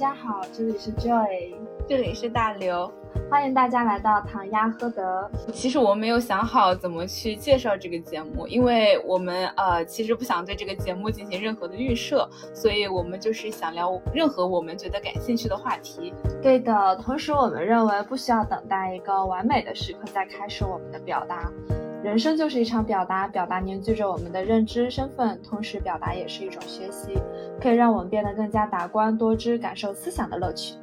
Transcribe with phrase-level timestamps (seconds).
[0.00, 1.52] 家好，这里是 Joy，
[1.86, 2.90] 这里是大刘，
[3.30, 5.30] 欢迎大家来到唐鸭喝德。
[5.52, 16.14] 其实我没有想好怎么去介绍这个节目，因为我们呃其实不想对这个节目进行任何的预设，所以我们就是想聊任何我们觉得感兴趣的话题。
[16.40, 21.52] 对的，同时我们认为不需要等待一个完美的时刻再开始我们的表达。
[22.02, 27.18] 人生就是一场表达，表达凝聚着我们的认知、身份，同时表达也是一种学习，
[27.60, 30.76] 可以让我们变得更加达观、多知，感受思想的乐趣。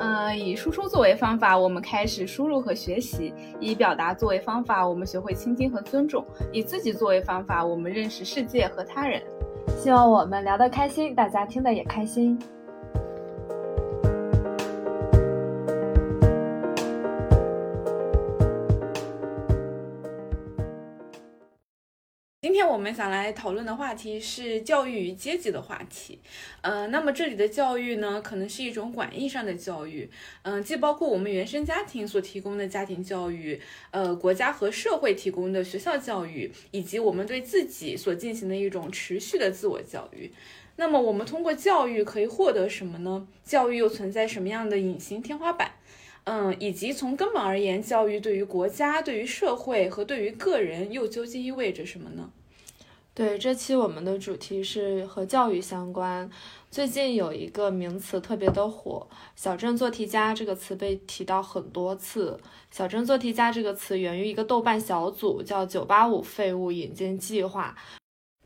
[0.00, 9.22] 嗯，以输出作为方法，我们开始输入和学习；以表达作为方法，我们学会倾听和尊重；以自己作为方法，我们认识世界和他人。
[9.78, 12.36] 希望我们聊得开心，大家听得也开心。
[22.54, 26.20] 今天我们想来讨论的话题是教育与阶级的话题。
[26.60, 30.08] 呃，那么这里的教育呢，可能是一种广义上的教育，
[30.42, 33.60] 嗯，既包括我们原生家庭所提供的家庭教育，
[33.90, 40.30] 呃，国家和社会提供的学校教育，以及我们对自己所进行的一种持续的自我教育。
[40.76, 43.26] 那么我们通过教育可以获得什么呢？
[43.44, 45.72] 教育又存在什么样的隐形天花板？
[46.22, 52.30] 嗯，以及从根本而言，教育对于国家、对于社会和对于个人又究竟意味着什么呢？
[53.16, 56.28] 对，这期我们的主题是和教育相关。
[56.68, 62.40] 最近有一个名词特别的火，“小镇做题家”这个词被提到很多次。
[62.72, 67.76] “小镇做题家”这个词源于一个豆瓣小组，叫“九八五废物引进计划”。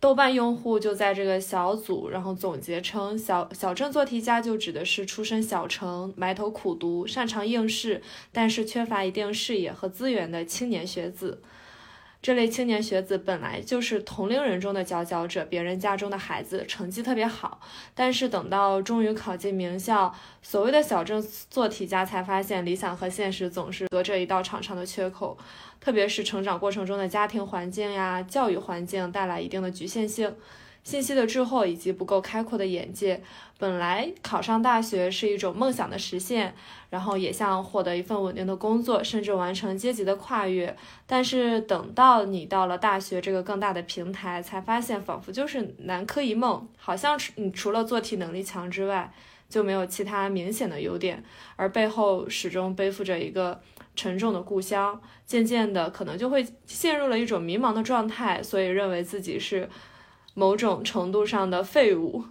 [0.00, 11.41] 豆瓣用户就在这个小组，然后总结称，“小小镇做题家”就指的是出身小城、埋头苦读、擅长应试，但是缺乏一定视野和资源的青年学子。
[12.20, 17.61] 这类青年学子本来就是同龄人中的佼佼者，别人家中的孩子成绩特别好，
[17.95, 20.12] 但是等到终于考进名校，
[20.42, 25.39] 所谓的小镇做题家才发现，理想和现实总是隔着一道长长的缺口，
[25.80, 30.34] 特别是成长过程中的家庭环境呀、教育环境带来一定的局限性。
[30.84, 33.23] 信息的滞后以及不够开阔的眼界，
[33.58, 36.55] 本来考上大学是一种梦想的实现，
[36.91, 40.77] 然后也像获得一份稳定的工作，甚至完成阶级的跨越。
[41.07, 49.13] 但是等到你到了大学这个更大的平台，才发现仿佛就是南柯一梦，好像你除了做题能力强之外，
[49.49, 51.23] 就没有其他明显的优点，
[51.57, 53.61] 而背后始终背负着一个
[53.95, 55.01] 沉重的故乡。
[55.27, 59.69] 渐渐的，可能就会陷入了一种迷茫的状态，所以认为自己是。
[60.35, 62.23] 某种程度上的废物，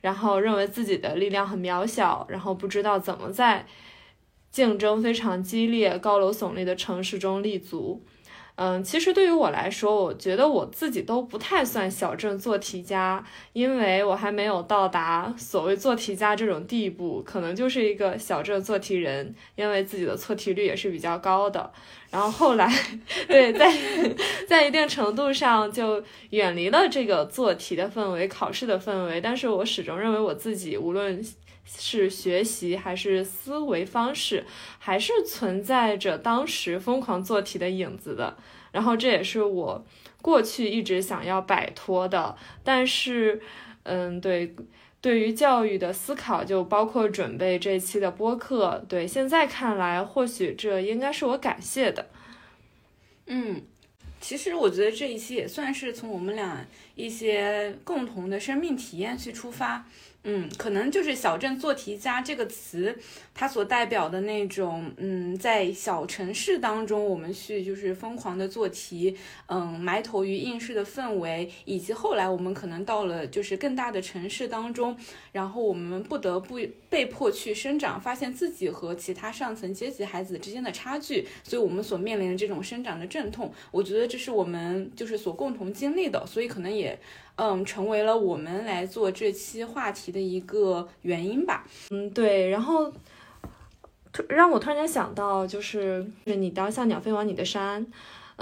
[0.00, 3.64] 然后认为自己的力量很渺小，然后不知道怎么在
[4.52, 8.04] 竞争非常激烈、高楼耸立的城市中立足。
[8.54, 13.24] 嗯，其实对于我来说，我觉得我自己都不太算小镇做题家，
[13.54, 21.72] 因为我还没有到达所谓做题家这种地步，可能就是一个小镇做题人，因为自己的错题率也是比较高的。
[22.10, 22.70] 然后后来，
[23.26, 23.72] 对，在
[24.46, 31.24] 在一定程度上就远离了这个做题的氛围、考试的氛围，但是我始终认为我自己无论。
[31.64, 34.44] 是学习还是思维方式，
[34.78, 38.36] 还是存在着当时疯狂做题的影子的。
[38.72, 39.84] 然后这也是我
[40.20, 42.36] 过去一直想要摆脱的。
[42.64, 43.40] 但是，
[43.82, 44.54] 嗯，对，
[45.00, 48.84] 对于教育的思考，就包括准备这期的播客。
[48.88, 52.08] 对，现在看来，或许这应该是我感谢的。
[53.26, 53.62] 嗯，
[54.20, 59.86] 其实我觉得这一期也算是从我们俩一些共同的生命体验去出发。
[60.24, 62.96] 嗯，可能就是“小镇做题家”这个词，
[63.34, 69.16] 它所代表的那种，嗯，在小城市当中，我们去就是疯狂的做题，
[69.46, 74.96] 嗯，埋头于应试的氛围，以及后来我们可能到了就是更大的城市当中，
[75.32, 86.96] 然后我们不得不被迫去生长，发现自己和其他上层阶级孩子之间的差距，所以我们所面临的这种生长的阵痛，我觉得这是我们就是所共同经历的，所以可能也。
[87.36, 91.66] 嗯，成为了我们来做这期话题的一个原因吧。
[91.90, 92.48] 嗯，对。
[92.50, 92.92] 然后，
[94.12, 97.86] 突让我突然间想到，就是你当像鸟飞往你的山。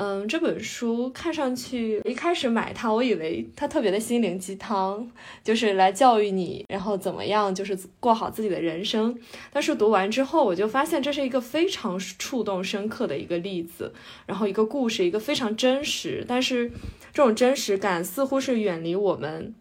[0.02, 5.06] 嗯，这本书看上去一开始买它，我以为它特别的心灵鸡汤，
[5.44, 9.14] 就是来教育你，然后怎么样，就是过好自己的人生。
[9.52, 13.92] 但是读完之后，我就发现这是一个非常触动深刻的一个例子，
[14.24, 16.70] 然后一个故事，一个非常真实，但是
[17.12, 19.54] 这种真实感似乎是远离我们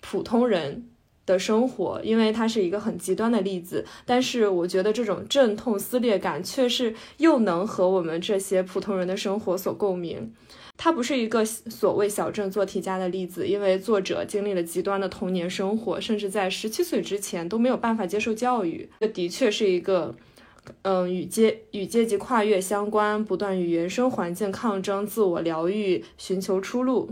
[0.00, 0.89] 普通人。
[1.26, 10.32] 的生活，因为它是一个很极端的例子，但是我觉得这种阵痛撕裂感却是又能和我们这些普通人的生活所共鸣。
[10.76, 18.88] 它不是一个所谓小镇做题家的例子，因为作者经历了极端的童年生活，甚至在十七岁之前都没有办法接受教育。
[19.00, 20.14] 这的确是一个，
[20.80, 27.10] 嗯，与阶与阶级跨越相关，不断与原生环境抗争、自我疗愈、寻求出路。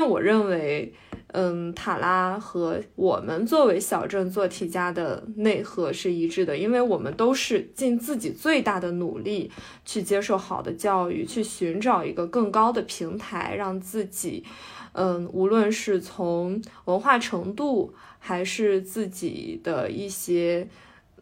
[0.00, 0.92] 那我认为。
[1.32, 9.48] 嗯，塔拉和我们作为小镇做题家的内核是一致的，因为我们都是尽自己最大的努力
[9.84, 14.42] 去接受好的教育，去寻找一个更高的平台，让自己，
[14.90, 20.66] 嗯，无论是从文化程度，还是自己的一些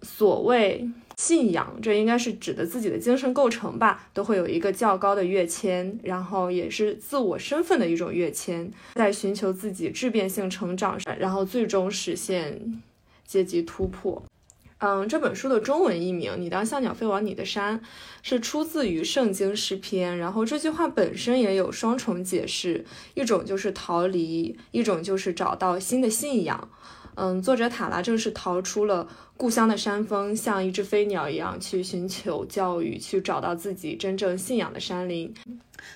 [0.01, 0.89] 所谓。
[1.19, 12.81] 信仰，这应该是指的自己的精神构成吧，都会有一个较高的跃迁，然后也是自我身份的一种跃迁，在寻求自己质变性成长，然后最终实现
[13.27, 14.23] 阶级突破。
[14.79, 17.81] 嗯，这本书的中文译名《你当像鸟飞往你的山》
[18.23, 22.85] 是出自于圣经诗篇，然后这句话本身也有双重解释，
[23.15, 26.69] 一种就是逃离，一种就是找到新的信仰。
[27.21, 29.05] 嗯，作者塔拉正是逃出了
[29.37, 35.35] 故乡的山峰，像一只飞鸟一样去寻求教育，去找到自己真正信仰的山林。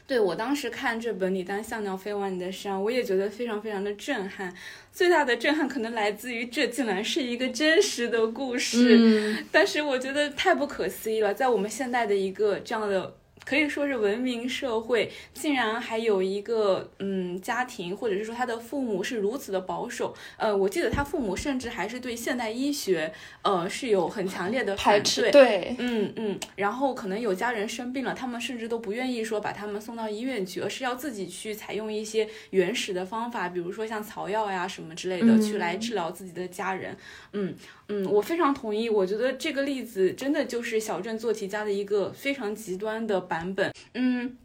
[0.05, 4.53] 对我当时看这本《你当像鸟飞往你的山》，我也觉得非常非常的震撼。
[4.93, 13.15] 最大的震撼可能来自于这竟然是一个真实的故事，但是我觉得太不可思议了，在我们现代的一个这样的。
[13.45, 20.15] 可以说是文明社会，竟然还有一个嗯家庭，或者是说他的父母是如此的保守。
[20.37, 23.13] 呃，我记得他父母甚至还是对现代医学，
[23.43, 25.31] 呃是有很强烈的排斥。
[25.31, 26.41] 对，嗯嗯。
[26.57, 36.97] 然后可能有家人生病了，他们甚至都不愿意说把他们送到医院去，而是要自己去采用一些原始的方法，比如说像草药呀什么之类的，去来治疗自己的家人。
[37.33, 37.55] 嗯。
[37.93, 38.89] 嗯，我非常同意。
[38.89, 43.71] 我觉得这个例子真的就是小镇做题家的一个非常极端的版本。
[43.93, 44.39] 嗯，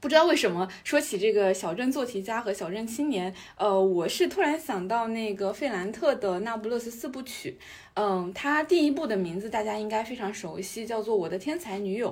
[0.00, 7.58] 不知道为什么说起这个小镇做题家和小镇青年，呃，我是突然想到那个费兰特的《那不勒斯四部曲》。
[7.94, 12.10] 嗯，他第一部的名字大家应该非常熟悉，叫做《我的天才女友》。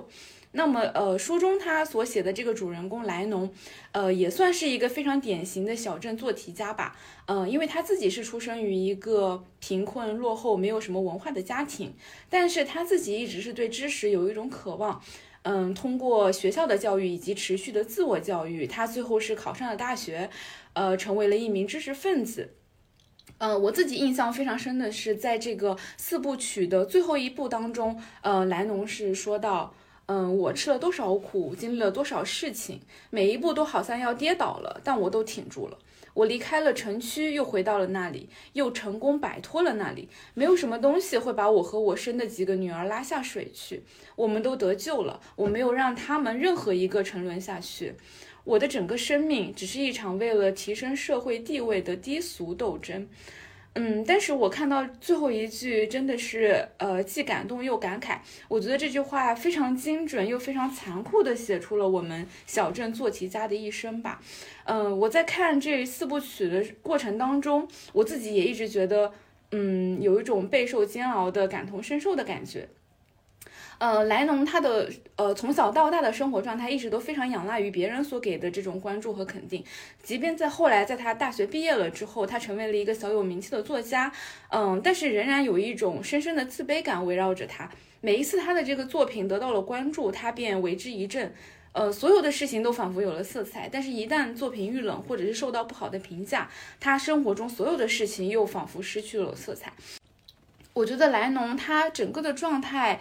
[0.55, 3.51] 那么，呃，书中他所写的这个主人公莱农，
[3.93, 6.95] 呃，也算是一个非常典型的小镇做题家吧。
[7.25, 11.95] 嗯，因为他自己是出生于一个贫困落后、没有什么文化的家庭，
[12.29, 15.03] 但是他自己一直是对知识有一种渴望。
[15.45, 20.29] 嗯，通过学校的教育以及持续的自我教育，他最后是考上了大学，
[20.75, 22.51] 呃，成为了一名知识分子。
[23.39, 29.75] 嗯，我自己印象非常深的是，在这个四部曲的最后一部当中，呃，莱农是说到。
[30.13, 32.79] 嗯，我吃了多少苦，经历了多少事情，
[33.09, 35.79] 每一步都好像要跌倒了，但我都挺住了。
[36.13, 40.11] 我离开了城区，又回到了那里，又成功摆脱了那里。
[40.35, 45.19] 没有什么东西会把我和我生的几个女儿拉下水去，我们都得救了。
[45.35, 47.95] 我没有让他们任何一个沉沦下去。
[48.45, 53.09] 我的整个生命只是一场为了提升社会地位的低俗斗争。
[53.75, 58.19] 嗯，但是我看到最后一句，真的是呃，既感动又感慨。
[58.49, 64.21] 我觉得这句话非常精准又非常残酷的写出了我们小镇做题家的一生吧。
[64.65, 69.11] 嗯，我在看这四部曲的过程当中，我自己也一直觉得，
[69.53, 72.69] 嗯，有一种备受煎熬的感同身受的感觉。
[73.83, 79.65] 呃，莱农他的呃从小到大的生活状态一直都非常仰赖于别人所给的这种关注和肯定，
[80.05, 84.13] 即便在后来在他大学毕业了之后，他成为了一个小有名气的作家，
[84.51, 87.69] 嗯，但是仍然有一种深深的自卑感围绕着他。
[88.01, 91.35] 每一次他的这个作品得到了关注，他便为之一振，
[91.73, 93.69] 呃，所有的事情都仿佛有了色彩。
[93.69, 96.49] 但是，一旦作品遇冷或者是受到不好的评价，
[96.79, 99.73] 他生活中所有的事情又仿佛失去了色彩。
[100.73, 103.01] 我觉得莱农他整个的状态。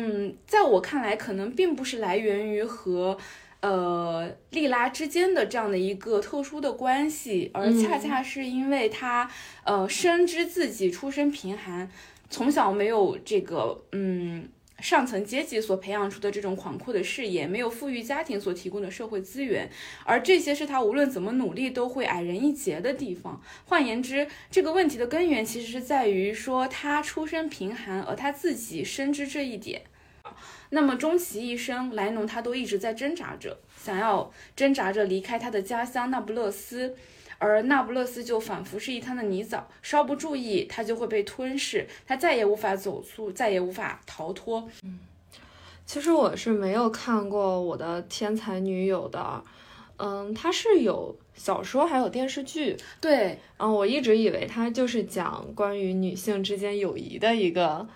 [0.00, 3.18] 嗯，在我看来，可能并不是来源于和，
[3.60, 9.28] 呃，莉拉之间的这样的一个特殊的关系，而恰恰是因为他，
[9.64, 11.90] 呃，深知自己出身贫寒，
[12.30, 14.48] 从小没有这个，嗯。
[14.80, 19.68] 上层阶级所培养出的这种广阔的视野，没有富裕家庭所提供的社会资源，
[20.04, 23.42] 而这些是他无论怎么努力都会矮人一截的地方。
[23.64, 29.82] 换言之，这个问题的根源其实是在于说他出身贫寒，而他自己深知这一点。
[30.70, 36.96] 那么终其一生，莱农他都一直在挣扎着，想要挣扎着离开他的家乡那不勒斯。
[37.40, 44.68] 而那不勒斯就仿佛是一滩的泥沼，稍不注意，他就会被吞噬，他再也无法走出，再也无法逃脱。
[44.82, 44.98] 嗯，
[45.86, 49.44] 其实我是没有看过我的天才女友的，
[49.98, 52.76] 嗯，它是有小说还有电视剧。
[53.00, 57.86] 对，嗯，我一直以为它就是讲关于女性之间友谊的一个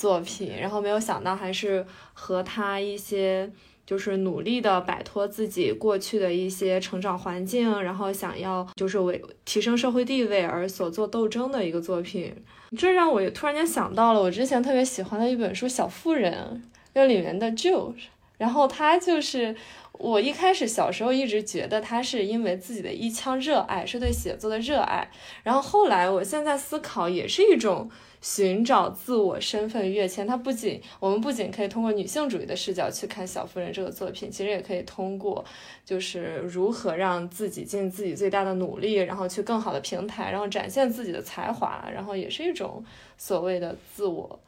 [0.00, 3.50] 作品，然后没有想到还是和他一些。
[3.86, 12.32] 就是努力的摆脱自己过去的一些成长环境，然后想要就是为提升社会地位而所做斗争的一个作品。
[12.78, 16.62] 这让我突然间想到了我之前特别喜欢的一本书《小妇人》，
[16.94, 17.92] 这里面的 Jill，
[18.38, 19.56] 然后他就是
[19.94, 25.10] 我一开始小时候一直觉得他是因为自己的一腔热爱，是对写作的热爱，
[25.42, 27.90] 然后后来我现在思考也是一种。
[28.20, 35.44] 寻找自我身份跃迁，它不仅我们不仅可以通过女性主义的视角去看《小妇人》这个作品，其实也可以通过
[35.84, 42.84] 就是如何让自己尽自己最大的努力，然后去更好的平台，然后展现自己的才华，然后也是一种
[43.16, 44.38] 所谓的自我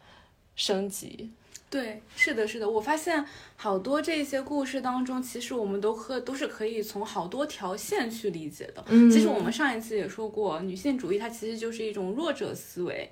[0.55, 1.31] 升级。
[1.71, 3.25] 对，是的，是的，我发现
[3.57, 8.85] 好多这些故事当中，其实我们都可都是可以从好多条线去理解的。
[8.89, 13.11] 嗯，其实我们上一次也说过，女性主义它其实就是一种弱者思维。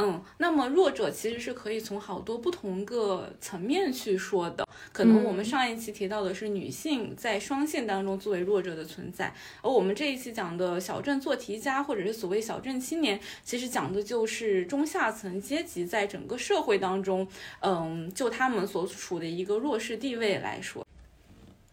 [0.00, 4.64] 嗯，那么弱者其实是可以从好多不同个层面去说的。
[4.92, 17.26] 可能我们上一期提到的是女性在双性当中作为弱者的存在，而我们这一期讲的小镇做题家或者是所谓小镇青年，其实讲的就是中下层阶级在整个社会当中，
[17.60, 20.86] 嗯，就他们所处的一个弱势地位来说，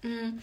[0.02, 0.42] 嗯。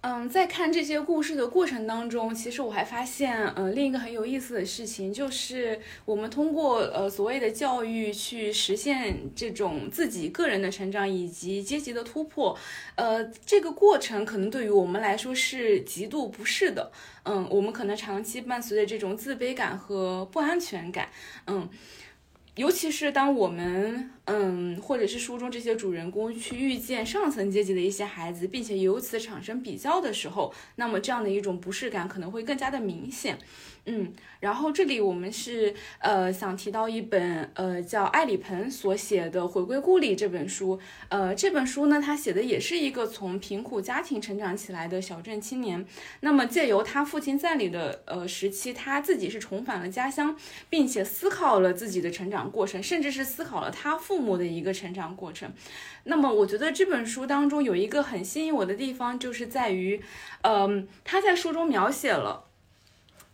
[0.00, 12.56] 嗯，在看这些故事的过程当中，其实我还发现，嗯，另一个很有意思的事情，就是我们通过呃所谓的教育去实现这种自己个人的成长以及阶级的突破，
[12.94, 16.92] 呃，这个过程可能对于我们来说是极度不适的。
[17.24, 21.08] 嗯，我们可能长期伴随着这种自卑感和不安全感。
[21.48, 21.68] 嗯。
[22.54, 33.38] 尤其是当我们，嗯，或者是书中这些主人公去遇见上层阶级的一些孩子，并且由此产生比较的时候，那么这样的一种不适感可能会更加的明显。
[33.90, 45.86] 嗯，然后这里我们是呃想提到一本呃叫艾里鹏所写的《回归故里》这本书，呃这本书呢他写的也是一个从贫苦家庭成长起来的小镇青年，
[46.20, 50.36] 那么借由他父亲在里的呃时期，他自己是重返了家乡，
[50.68, 55.52] 并且思考了自己的成长过程，甚至是思考了他父父母的一个成长过程。
[56.02, 60.02] 那么我觉得这本书当中有一个很吸引我的地方，就是在于，
[60.42, 62.47] 嗯他在书中描写了。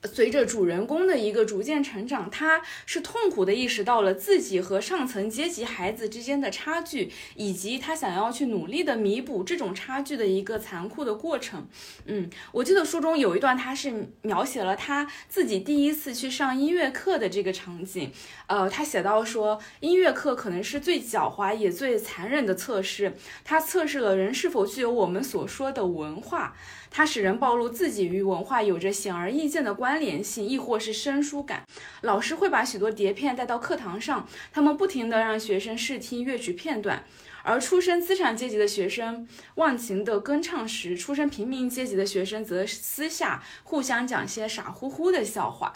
[0.04, 11.66] 随着主人公的一个逐渐成长，他是痛苦的意识到了自己和上层阶级孩子之间的差距，以及他想要去努力的弥补这种差距的一个残酷的过程。
[12.04, 18.12] 嗯，我记得书中有一段，他是描写了他自己第一次去上音乐课的这个场景。
[18.46, 26.54] 呃，他写到说，音乐课可能是最狡猾也最残忍的测试，它测试了人是否具有我们所说的文化。
[26.96, 31.64] 它使人暴露自己与文化有着显而易见的关联性，亦或是生疏感。
[32.02, 37.02] 老师会把许多碟片带到课堂上，他们不停地让学生试听乐曲片段，
[37.44, 45.72] 而出身资产阶级的学生忘情地歌唱时，出身平民阶级的学生则私下互相讲些傻乎乎的笑话。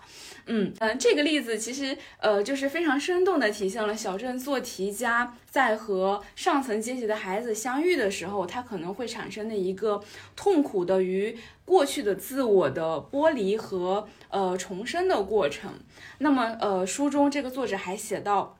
[0.46, 10.02] 嗯嗯，这个例子其实呃就是非常生动地体现了小镇做题家在和上层阶级的孩子相遇的时候，他可能会产生的一个
[10.34, 15.70] 痛苦的与过去的自我的剥离和呃重生的过程。
[16.16, 18.57] 那么呃书中这个作者还写到，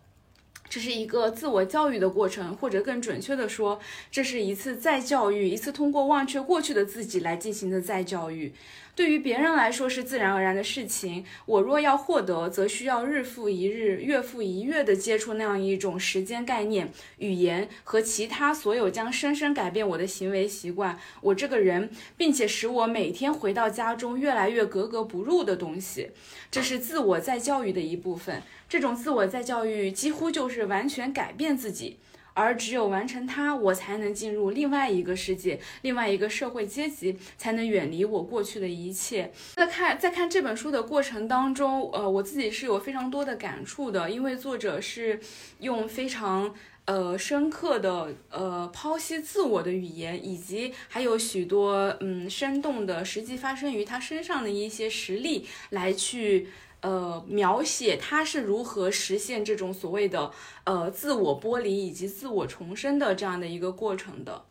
[0.69, 8.53] 这是一个自我教育的过程，或者更准确的说，这是一次再教育，一次通过忘却过去的自己来进行的再教育。
[8.99, 26.11] 对于别人来说是自然而然的事情，我若要获得，则需要日复一日、月复一月的接触那样一种时间概念、语言和其他所有将深深改变我的行为习惯、我这个人，并且使我每天回到家中越来越格格不入的东西。
[26.51, 28.43] 这是自我再教育的一部分。
[28.69, 31.99] 这种自我再教育几乎就是完全改变自己。
[32.39, 39.33] 而只有完成它，我才能进入另外一个世界，另外一个社会阶级，才能远离我过去的一切。
[39.57, 45.19] 在看在看这本书的过程当中，呃，我自己是有非常多的感触的，因为作者是
[45.59, 46.55] 用非常
[46.85, 56.47] 呃深刻的呃剖析自我的语言，以及还有许多嗯生动的实际发生于他身上的一些实例来去。
[56.81, 60.31] 呃，描写他是如何实现这种所谓的
[60.65, 64.45] 呃自我剥离以及自我重生的这样的一个过程的。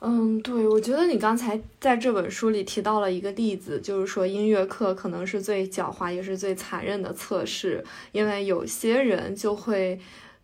[0.00, 9.98] 嗯，对，我觉得你刚才在这本书里提到了一个例子，就是说音乐课可能是最狡猾也是最残忍的测试，因为有些人就会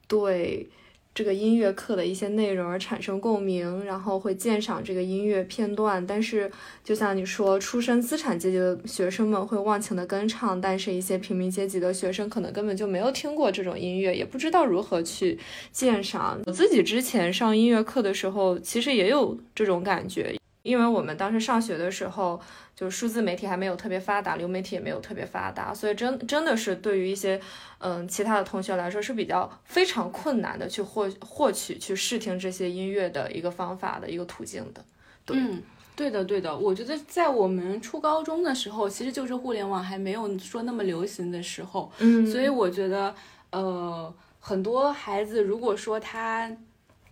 [0.09, 0.69] 对
[1.15, 6.05] 这个音乐课的一些内容而产生共鸣，然后会鉴赏这个音乐片段。
[6.05, 6.51] 但是，
[6.83, 15.39] 就像你说，出身资产阶级的学生们会忘情的跟唱，但是一些平民阶级的学生可能根本就没有听过这种音乐，也不知道如何去
[15.71, 16.41] 鉴赏。
[16.47, 22.41] 我自己之前上音乐课的时候，其实也有这种感觉，因为我们当时上学的时候。
[22.77, 27.41] 就是数字媒体还没有特别发达，流媒体也没有特别发达，所以真真的是对于一些
[27.79, 34.85] 嗯其他的同学来说是比较非常困难的去获获取去试听这些音乐的一个方法的一个途径的。
[35.29, 35.63] 嗯，
[35.95, 43.15] 对的对的，我觉得在我们初高中的时候，其实就是互联网还没有说那么流行的时候，嗯，所以我觉得
[43.51, 46.51] 呃很多孩子如果说他。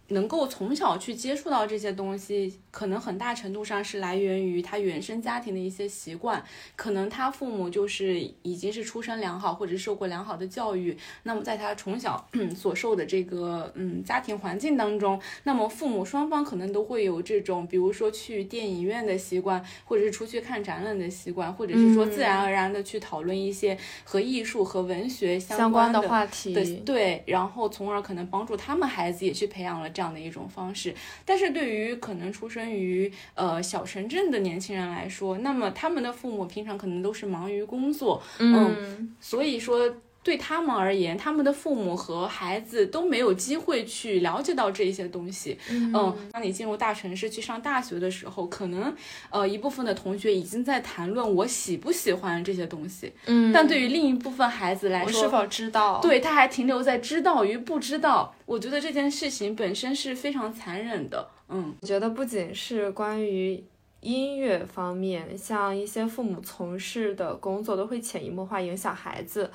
[0.09, 6.42] 能够从小去接触到这些东西，可能很大程度上是来源于他原生家庭的一些习惯。
[6.76, 10.97] 可能他父母就是已经是出身良好，或者受过良好的教育。
[11.23, 26.52] 那么在他从小所受的这个嗯家庭环境当中，那么父母双方可能都会有这种，比如说去电影院的习惯，或者是出去看展览的习惯，或者是说自然而然的去讨论一些和艺术和文学相关的话题。
[26.85, 30.02] 对，然后从而可能帮助他们孩子也去培养了这。
[30.02, 30.92] 样的一种方式，
[31.25, 39.94] 但是对于可能出生于呃小城镇的年轻人来说，那么他们的父母平常可能都是忙于工作，嗯，所以说。
[40.22, 45.58] 对他们而言，他们的父母和孩子都没有机会去了解到这些东西。
[45.68, 45.92] 嗯，
[46.30, 48.94] 当你进入大城市去上大学的时候，可能
[49.30, 53.12] 呃一部分的同学已经在谈论我喜不喜欢这些东西。
[53.26, 56.00] 嗯，但对于另一部分孩子来说，是否知道？
[56.00, 58.34] 对，他还停留在知道与不知道。
[58.46, 61.28] 我觉得这件事情本身是非常残忍的。
[61.48, 63.62] 嗯，我觉得不仅是关于
[64.00, 69.50] 音乐方面，像一些父母从事的工作都会潜移默化影响孩子。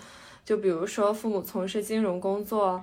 [0.48, 2.82] 就比如说，父母从事金融工作，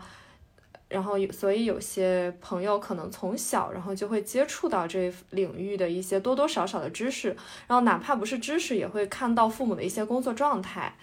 [0.86, 7.28] 然后所以有些朋友可能从小，然后就会接触到这领域的一些多多少少的知识，
[7.66, 10.94] 然后哪怕不是知识，也会看到父母的一些工作状态，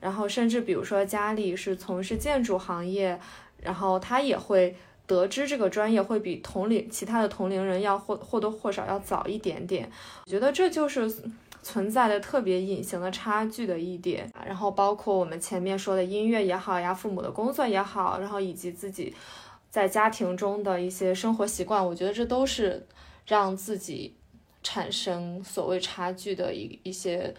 [0.00, 3.20] 然后甚至比如说家里是从事建筑行业，
[3.62, 4.74] 然后他也会
[5.06, 9.88] 得知这个专业会比同龄其他的同龄人要或或多或少要早一点点。
[10.26, 11.08] 我觉得这就是。
[11.62, 19.14] 存在的特别隐形的差距的一点，然后包括我们前面说的音乐也好呀，父母的工作也好，然后以及自己
[19.70, 22.86] 在家庭中的一些生活习惯，我觉得这都是
[23.26, 24.14] 让自己
[24.62, 27.34] 产生所谓差距的一一些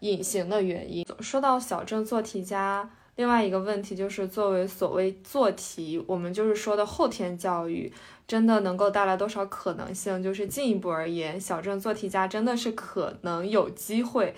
[0.00, 1.06] 隐形的原因。
[1.20, 2.90] 说到小镇做题家。
[3.16, 7.92] 另外一个问题就是，作为所谓做题，我们就是说的后天教育，
[8.26, 10.20] 真的能够带来多少可能性？
[10.22, 14.34] 就是进一步而言，小镇做题家真的是可能有机会，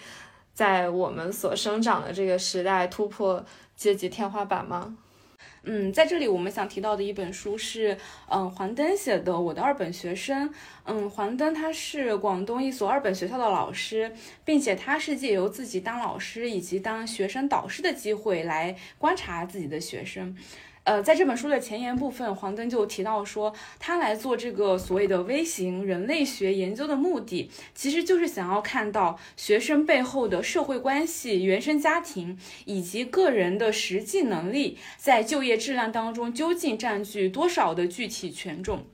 [0.53, 3.43] 在我们所生长的这个时代突破
[3.75, 4.97] 阶级天花板吗？
[5.69, 7.99] 嗯，在这里我们想提到的一本书是，
[8.29, 10.49] 嗯，黄登写的《我的二本学生》。
[10.85, 14.13] 嗯，黄登他是广东一所二本学校的老师，
[14.45, 20.37] 并且他是借由自己当老师以及当学生导师的机会来观察自己的学生。
[20.87, 38.87] 呃，在这本书的前言部分，黄登就提到说，他来做这个所谓的微型人类学研究的目的，其实就是想要看到学生背后的社会关系、原生家庭以及个人的实际能力，在就业质量当中究竟占据多少的具体权重。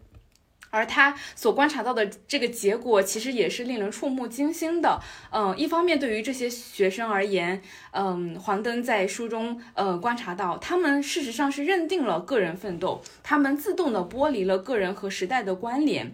[0.73, 4.99] 而他所观察到的这个结果，其实也是令人触目惊心的。
[5.31, 16.11] 嗯，一方面对于这些学生而言，嗯，黄灯在书中呃观察到，他们事实上是认定了个人奋斗，他们自动的剥离了个人和时代的关联。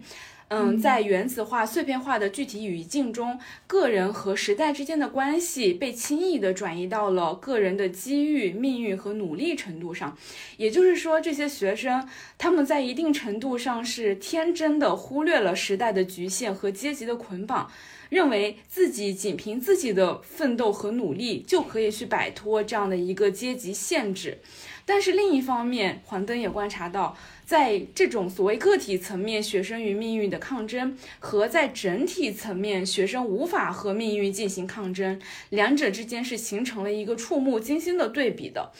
[0.49, 10.17] 嗯，在原子化、碎片化的具体语境中，个人和时代之间的关系被轻易地转移到了个人的机遇、命运和努力程度上。
[10.57, 12.09] 也就是说，这些学生
[12.39, 17.71] 他们在一定程度上是天真的忽略了时代的局限和阶级的捆绑，
[18.09, 24.39] 认为自己仅凭自己的奋斗和努力就可以去摆脱这样的一个阶级限制。
[24.83, 27.15] 但是另一方面，黄登也观察到。
[27.49, 38.71] 在这种所谓个体层面学生与命运的抗争，和在整体层面学生无法和命运进行抗争，两者之间是形成了一个触目惊心的对比的。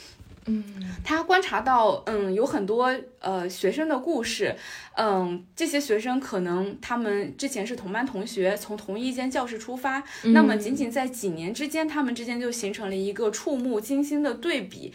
[0.46, 0.64] 嗯，
[1.02, 4.54] 他观察到，嗯，有很多呃学生的故事，
[4.96, 14.92] 嗯，这些学生可能他们之前是同班同学，从同一间教室出发，那么仅仅在几年之间，他们之间就形成了一个触目惊心的对比。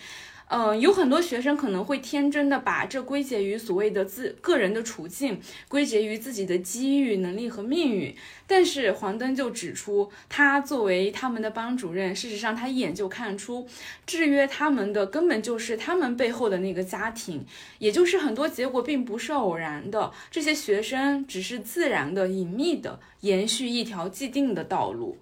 [0.47, 8.15] 嗯，有很多学生可能会天真的把这归结于所谓的自个人的处境，归结于自己的机遇、能力和命运。
[8.45, 13.67] 但是黄灯就指出，他作为他们的班主任，事实上他一眼就看出，
[14.05, 17.43] 制约他们的根本就是他们背后的那个家庭，
[17.79, 25.17] 也就是很多结果并不是偶然的，这些学生只是自然的、隐秘的延续一条既定的道路。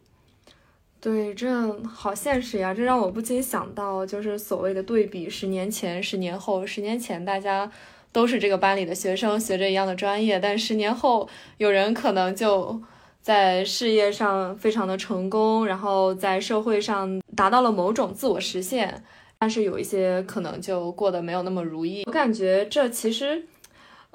[1.03, 2.73] 对，这好现实呀！
[2.73, 6.65] 这让我不禁想到，就是所谓的对比，十年前、十年后。
[6.65, 7.69] 十年前大家
[8.13, 12.81] 都是这个班里的学生，学着一样的专业，但十年后，有人可能就
[13.21, 19.03] 在事业上非常的成功，然后在社会上达到了某种自我实现，
[19.37, 22.03] 但是有一些可能就过得没有那么如意。
[22.05, 23.45] 我感觉这其实。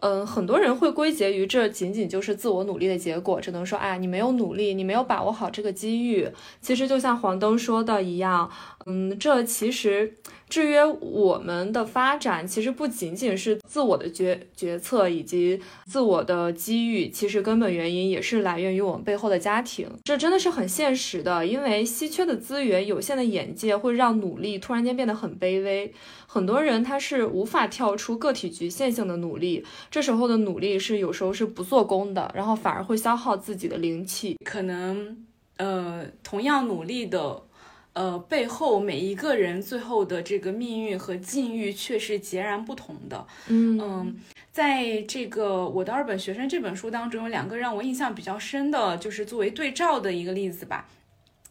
[0.00, 6.28] 嗯，很多人会归结于这仅仅就是自我努力的结果，只能说，哎，你没有努力，你没有把握好这个机遇。
[6.60, 8.48] 其实就像黄灯说的一样，
[8.88, 10.14] 嗯，这其实。
[10.48, 19.86] 制约我们的发展，其实不仅仅是自我的决决策以及自我的机遇，其实根本原因也是来源于我们背后的家庭。
[20.04, 25.92] 这真的是很现实的，因为稀缺的资源、有限的眼界，会让努力突然间变得很卑微。
[26.26, 34.38] 很多人他是无法跳出个体局限性的努力，这时候的努力是有时候是不做功的，然后反而会消耗自己的灵气。
[34.42, 35.26] 可能，
[35.58, 37.42] 呃，同样努力的。
[37.92, 43.26] 呃，背后每一个人最后的这个命运和境遇却是截然不同的。
[43.48, 44.16] 嗯，
[44.52, 50.88] 在这个《我的二本学生》这本书当中，有两个让我印象比较深的，就是作为对照的一个例子吧。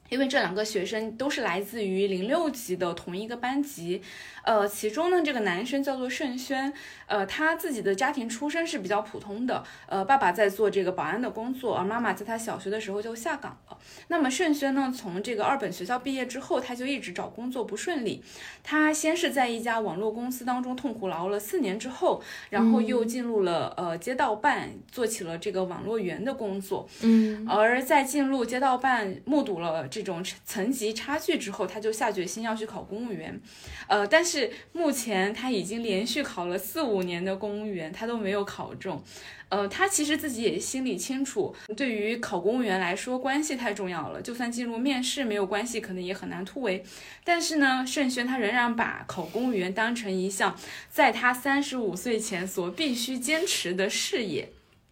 [0.10, 4.02] 因为这两个学生都是来自于零六级的同一个班级。
[4.44, 6.72] 呃，其中呢，这个男生叫做盛轩，
[7.06, 13.78] 呃，他自己的家庭出身是比较普通的，呃，爸爸在做这个保安的工作，而妈妈在他小学的时候就下岗了。
[14.08, 18.24] 那么盛轩呢，从这个二本学校毕业之后，他就一直找工作不顺利。
[18.64, 26.88] 他先是在一家网络公司当中痛苦劳了四年之后，然后又进入了呃街道办，做起了这个网络员的工作。
[27.02, 33.40] 嗯，而在进入街道办，目睹了这种层级差距之后，他就下决心要去考公务员。
[33.88, 34.52] 呃，但是。
[34.74, 39.04] 目前他已经连续考了四五年的公务员，他都没有考中。
[39.50, 44.22] 呃，他其实自己也心里清楚，对于考公务员来说，关系太重要了。
[44.22, 46.84] 就算进入面试没有关系，可能也很难突围。
[47.24, 50.56] 但是呢，盛轩他仍然把考公务员当成一项
[50.92, 54.50] 在他三十五岁前所必须坚持的事业。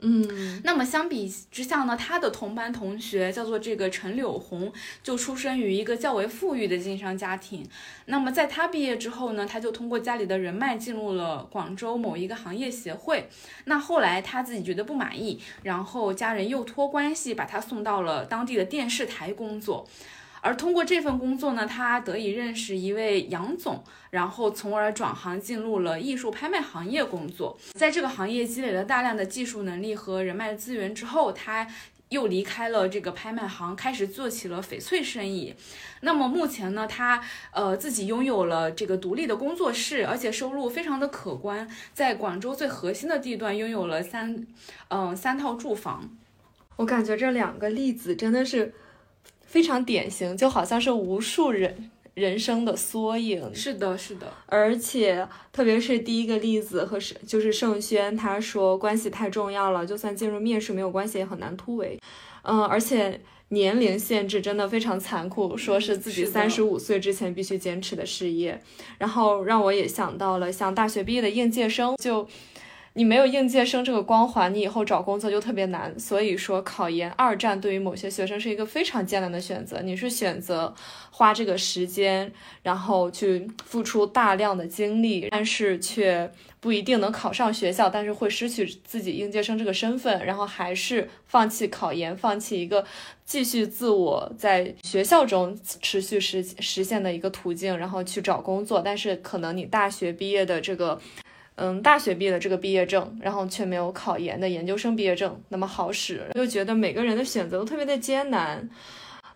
[0.07, 7.67] 嗯，那么相比之下呢，他的同班同学叫做这个陈柳红，就出生于一个较为富裕的经商家庭。
[8.05, 13.27] 那么在他毕业之后呢，他就通过家里的人脉进入了广州某一个行业协会。
[13.63, 19.87] 那后来他自己觉得不满意，然后家人又托关系把他送到了当地的电视台工作。
[20.45, 27.57] 而通过这份工作呢，他得以认识一位杨总，然后从而转行进入了艺术拍卖行业工作。
[27.73, 31.67] 在这个行业积累了大量的技术能力和人脉资源之后，他
[32.09, 35.55] 又离开了这个拍卖行，开始做起了翡翠生意。
[36.01, 37.19] 那么目前呢，他
[37.51, 44.45] 呃自己拥有了这个独立的工作室，而且收入非常的可观，在广州最核心的地段拥有了三
[44.89, 46.07] 嗯三套住房。
[46.75, 48.75] 我感觉这两个例子真的是。
[49.55, 53.55] 非常典型，就好像是无数人人生的缩影。
[53.55, 54.33] 是的，是的。
[54.47, 61.97] 而且，特别是第一个例子和是就是盛轩，他说关系太重要了，就算进入面试没有关系也很难突围。
[62.43, 68.61] 嗯，而且年龄限制真的非常残酷，说是自己三十五岁之前必须坚持的事业。
[68.97, 72.27] 然后让我也想到了像大学毕业的应届生就。
[72.97, 75.99] 你没有应届生这个光环，你以后找工作就特别难。
[75.99, 79.81] 所以说，考研二战对于某些学生是一个非常艰难的选择。
[79.81, 80.73] 你是选择
[81.11, 82.31] 花这个时间，
[82.63, 86.31] 然后去付出大量的精力，但是却
[86.61, 92.85] 不一定能考上学校，但是会失去自己应届生这个身份，然后还是放弃考研，放弃一个
[93.25, 98.81] 继续自我在学校中持续实实现的一个途径，然后去找工作。
[98.81, 100.97] 但是可能你大学毕业的这个。
[101.55, 108.69] 嗯，大学毕业的这个毕业证，然后却没有考研的研究生毕业证那么好使，就觉得每个人的选择都特别的艰难。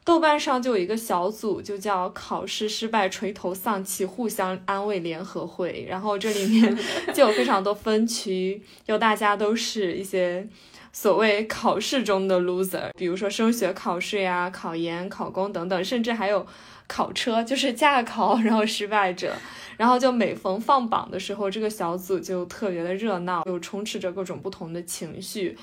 [0.04, 6.78] 豆瓣上就有一个小组，就叫“考试失败垂头丧气互相安慰联合会”，然后这里面
[7.14, 10.48] 就有非常多分区，就大家都是一些
[10.92, 16.48] 所谓考试中的 loser，比如说升学考试呀、考研、考公等等，甚至还有
[16.88, 19.36] 考车，就是驾考然后失败者。
[19.80, 25.58] 然后就每逢放榜的时候，这个小组就特别的热闹，又充斥着各种不同的情绪。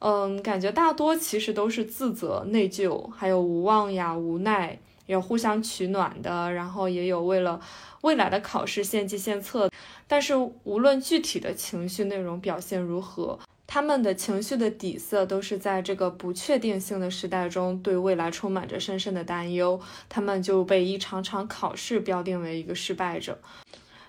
[0.00, 7.58] 嗯，感觉大多其实都是自责、内疚，还有无望呀、无奈，有互相取暖的，然后也有为了
[8.02, 9.70] 未来的考试献计献策。
[10.06, 19.80] 但是无论具体的情绪内容表现如何，他们的情绪的底色都是在这个不确定性的时代中，对未来充满着深深的担忧。
[20.08, 23.38] 他们就被一场场考试标定为一个失败者。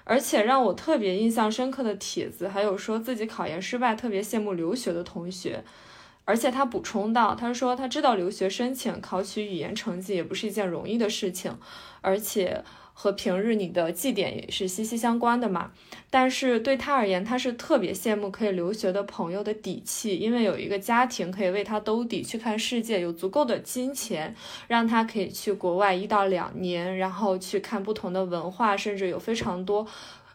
[0.03, 5.63] 而且让我特别印象深刻的帖子，还有说自己考研失败，特别羡慕留学的同学。
[6.25, 11.57] 而且他补充到，他说他知道留学申请考取语言成绩也不是一件容易的事情，
[12.01, 12.63] 而且。
[12.97, 15.71] 和平日你的绩点也是息息相关的嘛，
[16.09, 24.33] 但是对他而言，他是特别羡慕可以留学的朋友的底气，因为有一个家庭可以为他兜底去看世界，有足够的金钱
[24.69, 29.85] 让他可以去国外一到两年，然后去看不同的文化，甚至有非常多，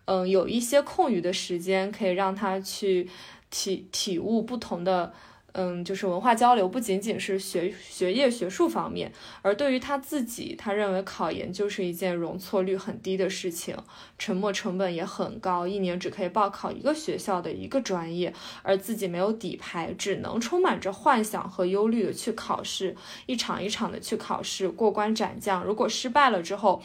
[0.05, 3.09] 嗯，有一些空余的时间可以让他去
[3.51, 5.13] 体体悟不同的。
[5.53, 13.77] 嗯，就是文化交流不仅仅是学学业学术方面，而对于他自己，他认为考研就是一件容错率很低的事情，
[14.17, 18.33] 沉没成本也很高，一年只可以报考一个学校的一个专业，
[18.63, 26.83] 而自己没有底牌，只能充满着幻想和忧虑的去考试，一场一场的去考试，过关斩将，如果失败了之后。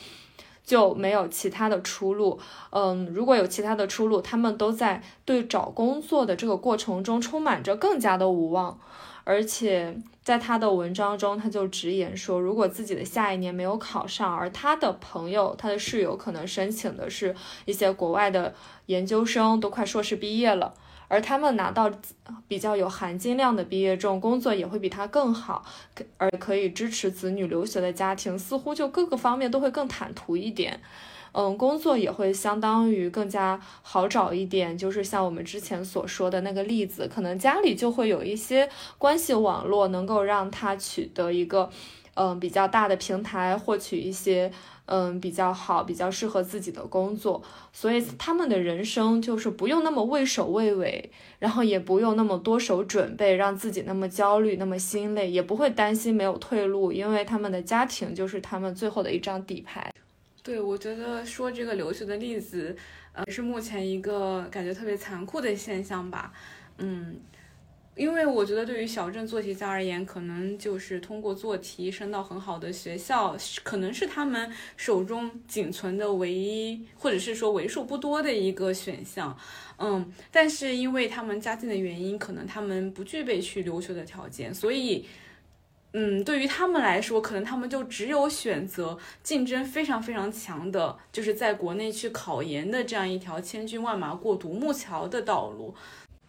[0.65, 2.39] 就没有其他的出路。
[2.71, 8.79] 嗯，如果有其他的出路，他们都在对找工作的这个过程中充满着更加的无望。
[9.27, 18.53] 而且在他的文章中，他就直言说，如果自己的下一年没有考上，而他的朋友、他的室友可能申请的是一些国外的
[18.85, 20.75] 研究生，都快硕士毕业了。
[21.07, 21.91] 而他们拿到
[22.47, 25.63] 比较有含金量的毕业证，工作也会比他更好，
[26.17, 30.79] 而可以支持子女留学的家庭，似乎就各个方面都会更坦途一点。
[31.31, 34.77] 嗯，工作也会相当于更加好找一点。
[34.77, 41.69] 就是像我们之前所说的那个例子，可能家里就会有一些关系网络，能够让他取得一个
[42.13, 44.51] 嗯比较大的平台，获取一些。
[44.87, 47.41] 嗯，比较好，比较适合自己的工作，
[47.73, 59.91] 所以他们的人生就是不用那么畏首畏尾，然后也不用那么多手准备，让自己那么焦虑，那么心累，也不会担心没有退路，因为他们的家庭就是他们最后的一张底牌。
[60.43, 62.77] 对，我觉得说这个留学的例子，
[63.13, 66.31] 呃，是目前一个感觉特别残酷的现象吧，
[66.77, 67.15] 嗯。
[67.95, 79.37] 因为我觉得，对于小镇做题家而言，可能就是通过做题升到很好的学校，可能是他们手中仅存的唯一，或者是说为数不多的一个选项。
[79.77, 85.05] 嗯，但是因为他们家境的原因，可能他们不具备去留学的条件，所以，
[85.93, 95.73] 嗯，对于他们来说，可能他们就只有选择竞争非常非常强的，就是在国内去考研的这样一条千军万马过独木桥的道路。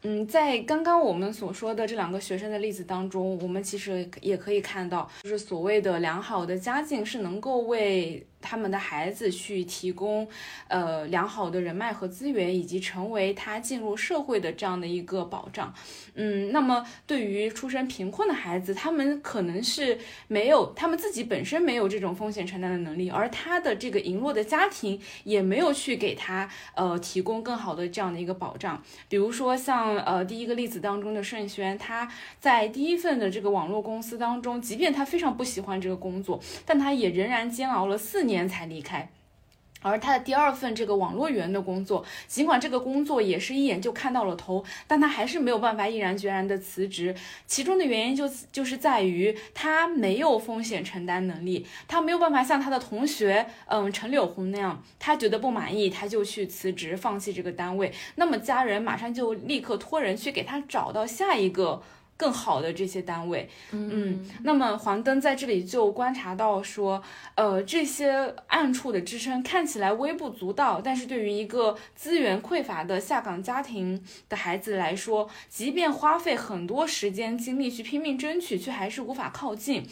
[0.08, 8.24] 嗯，在刚刚我们所说的这两个学生的例子当中，我们其实也可以看到，就是所谓的良好的家境是能够为。
[8.48, 10.28] 他们的孩子去提供，
[10.68, 15.74] 呃，良好的人脉和资源，以及成为他进入社会的这样的一个保障。
[16.14, 28.80] 嗯，那么对于出身贫困的孩子，他们可能是没有，他们自己本身没有这种风险承担的能力，而他的这个羸弱的家庭也没有去给他，呃，提供更好的这样的一个保障。
[29.08, 38.35] 比如说像，呃，第一个例子当中的盛轩，他在第一份的这个网络公司当中，即便他非常不喜欢这个工作，但他也仍然煎熬了四年。
[38.36, 39.08] 年才离开，
[39.80, 47.14] 而他的第二份这个网络员的工作，尽管这个工作也是一眼就看到了头，但他还是没有办法毅然决然的辞职。
[47.46, 61.82] 其中的原因就就是在于他没有风险承担能力，他没有办法像他的同学，嗯，陈柳红那样，他觉得不满意，他就去辞职，放弃这个单位，那么家人马上就立刻托人去给他找到下一个。
[62.16, 67.02] 更好的这些单位，嗯，那么黄灯在这里就观察到说，
[67.34, 79.86] 呃，这些暗处的支撑看起来微不足道，但是对于一个资源匮乏的下岗家庭的孩子来说，即便花费很多时间精力去拼命争取，却还是无法靠近。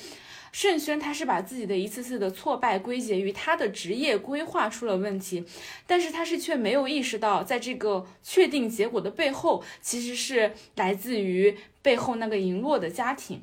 [0.54, 5.44] 盛轩他是把自己的一次次的挫败归结于他的职业规划出了问题，
[5.84, 13.42] 但是他是却没有意识到，在这个确定结果的背后，其实是来自于背后那个羸弱的家庭。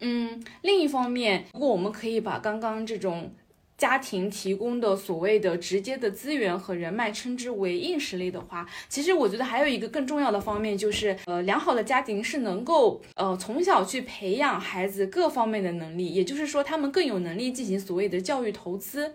[0.00, 3.32] 嗯，另一方面，如果我们可以把刚刚这种。
[3.82, 19.12] 家庭提供的所谓的直接的资源和人脉，称之为硬实力的话，其实我觉得还有一个更重要的方面，就是呃，良好的家庭是能够呃从小去培养孩子各方面的能力，也就是说，他们更有能力进行所谓的教育投资，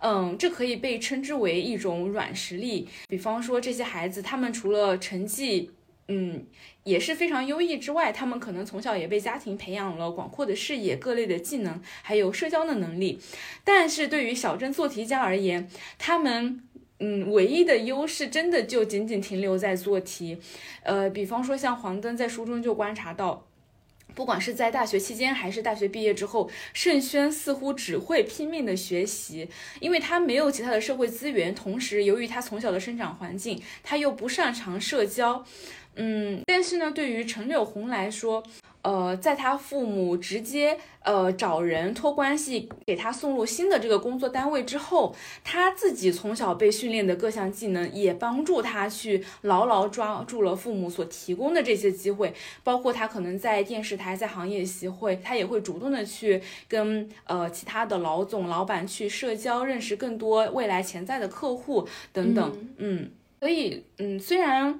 [0.00, 2.88] 嗯，这可以被称之为一种软实力。
[3.10, 5.72] 比方说，这些孩子他们除了成绩。
[6.08, 6.46] 嗯，
[6.84, 13.18] 也是非常优异之外，他们可能从小也被家庭培养了广阔的视野、各类的技能，还有社交的能力。
[13.64, 16.62] 但是对于小镇做题家而言，他们
[17.00, 20.38] 嗯唯一的优势真的就仅仅停留在做题。
[20.84, 23.46] 呃，比方说像黄灯在书中就观察到。
[24.14, 29.46] 不管是在大学期间，还是大学毕业之后，盛轩似乎只会拼命的学习，
[29.78, 35.44] 因为他没有其他的社会资源，同时由于他从小的生长环境，他又不擅长社交，
[35.96, 38.42] 嗯，但是呢，对于陈柳红来说。
[38.82, 52.32] 呃，在他父母直接呃找人托关系给他送入新的这个工作单位之后，他自己从小被训练的各项技能也帮助他去牢牢抓住了父母所提供的这些机会，
[52.62, 62.68] 包括他可能在电视台、在行业协会，他也会主动的去跟呃其他的老总、老板去社交，认识更多未来潜在的客户等等。
[62.76, 64.78] 嗯，所以嗯，虽然。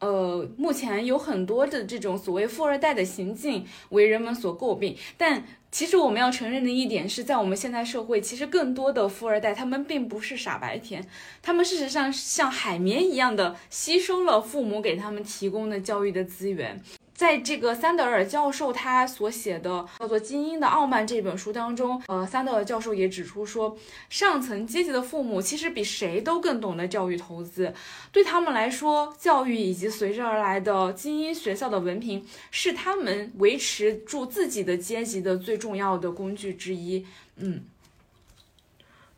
[0.00, 11.06] 呃，目前有很多的这种所谓富二代的行径为人们所诟病，但其实我们要承认的一点是在我们现代社会，其实更多的富二代他们并不是傻白甜，
[11.42, 16.82] 他们事实上像海绵一样的吸收了父母给他们提供的教育的资源。
[17.20, 23.76] 在这个桑德尔教授他所写的叫做《精英的傲慢》这本书当中，呃，桑德尔教授也指出说，
[24.08, 27.74] 上层阶级的父母其实比谁都更懂得教育投资，
[28.10, 37.04] 对他们来说，教育以及随之而来的精英学校的文凭是他们维持住自己的阶级的最重要的工具之一。
[37.36, 37.64] 嗯，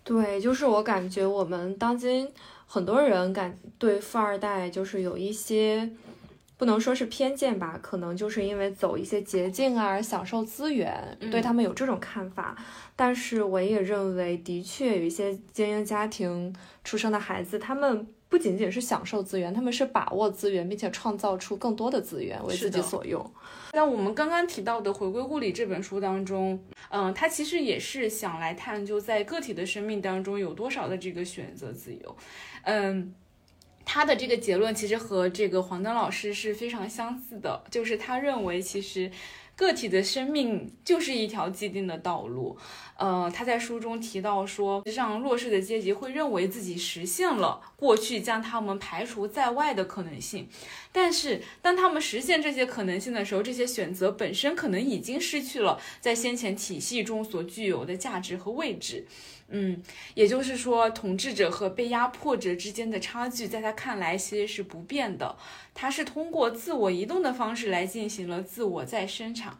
[0.02, 2.28] 对，就是我感觉我们当今
[2.66, 5.88] 很多人感对富二代就是有一些。
[6.62, 12.56] 不能说是偏见吧，可能就是因为走一些捷径啊，享受资源，对他们有这种看法。
[12.94, 23.28] 但是我也认为，的确有一些精英家庭出生的孩子，他们不仅仅是享受资源，他们是把握资源，并且创造出更多的资源为自己所用。
[23.72, 32.16] 那我们刚刚提到的《回归物理》这本书当中，嗯，他其实也是想来探究在个体的生命当中有多少的这个选择自由，
[32.62, 33.12] 嗯。
[33.84, 39.10] 他的这个结论其实和这个黄登老师是非常相似的，就是他认为其实
[39.54, 42.56] 个体的生命就是一条既定的道路。
[42.96, 50.48] 呃，他在书中提到说，实际上弱势的阶级会认为自己实现了过去将他们排除在外的可能性，
[50.92, 59.06] 但是当他们实现这些可能性的时候，这些选择本身可能已经失去了在先前体系中所具有的价值和位置。
[59.52, 59.82] 嗯，
[60.14, 65.36] 也就是说，统治者和被压迫者之间的差距，在他看来其实是不变的。
[65.74, 69.58] 他是通过自我移动的方式来进行了自我再生产。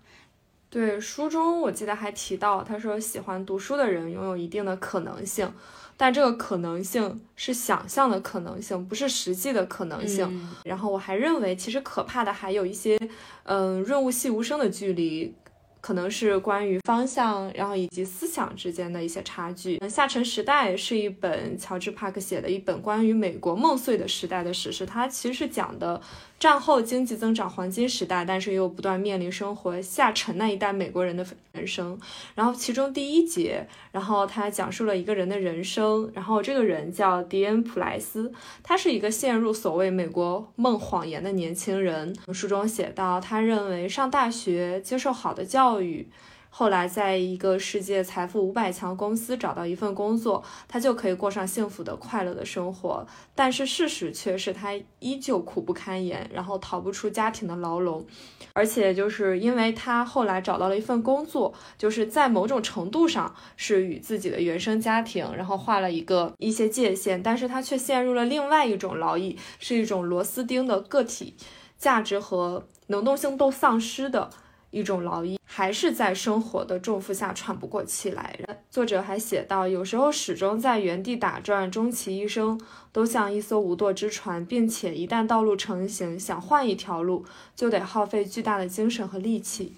[0.70, 5.52] 对，书中我记得还提到，他说喜欢读书的人拥有一定的可能性，
[5.98, 10.48] 但这个可能性是想象的可能性，不是实际的可能性。
[10.64, 12.98] 然后我还认为，其实可怕的还有一些，
[13.42, 15.35] 嗯，润物细无声的距离。
[15.83, 19.77] 可能是关于方向，然后以及思想之间的一些差距。
[19.88, 26.01] 《下沉时代》是一本乔治·帕克写的一本关于美国梦碎的时代的史诗，它其实是讲的。
[26.42, 31.96] 战后经济增长黄金时代，但是又不断面临生活下沉那一代美国人的人生。
[32.35, 36.11] 然后其中第一节，然后他讲述了一个人的人生。
[36.12, 42.12] 然后这个人叫迪恩·普莱斯，他是一个陷入所谓美国梦谎言的年轻人。
[42.33, 46.09] 书中写到，他认为上大学、接受好的教育。
[46.54, 53.06] 后来，在一个世界财富五百强公司找到一份工作，他就可以过上幸福的、快乐的生活。
[53.34, 58.04] 但是事实却是他依旧苦不堪言，然后逃不出家庭的牢笼。
[58.52, 71.34] 而且，就是因为他后来找到了一份工作，就是在某种程度上是与自己的原生家庭，然后画了一个一些界限，但是他却陷入了另外一种劳役，是一种螺丝钉的个体
[71.78, 74.28] 价值和能动性都丧失的。
[74.72, 78.37] 一种劳役，还是在生活的重负下喘不过气来。
[78.68, 89.76] 作者还写道，有时候始终在原地打转，终其一生都像一艘无舵之船，并且一旦道路成型，想换一条路，就得耗费巨大的精神和力气。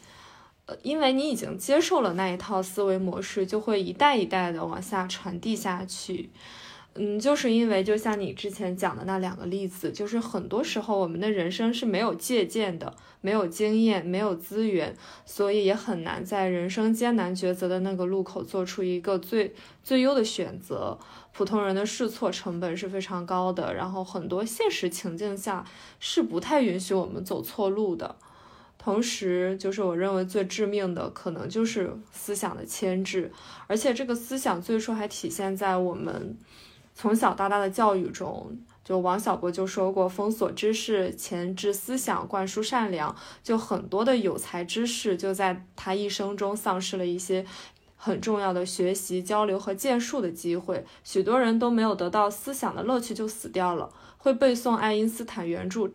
[0.66, 6.30] 呃，因为你已经接受了那一套思维模式，就会一代一代的往下传递下去。
[6.96, 14.94] 嗯，就是因为就像你之前讲的那两个例子，就是很多时候我们的人生是没有借鉴的，没有经验，没有资源，
[15.26, 19.52] 所以也很难在人生艰难抉择的那个路口做出一个最
[19.83, 20.96] 最优的选择。
[21.33, 25.64] 普通人的试错成本是非常高的，然后很多现实情境下
[25.98, 28.14] 是不太允许我们走错路的。
[28.78, 33.33] 同时，就是我认为最致命的可能就是思想的牵制，
[33.66, 36.38] 而且这个思想最初还体现在我们。
[36.94, 47.44] 从小到大的教育中，就王小波就说过：“封锁知识，钳制思想，灌输善良。”就很多的有才之士就在他一生中丧失了一些
[47.96, 50.87] 很重要的学习、交流和建树的机会。
[51.02, 53.90] 许多人都没有得到思想的乐趣就死掉了。
[54.19, 55.90] 会背诵爱因斯坦原著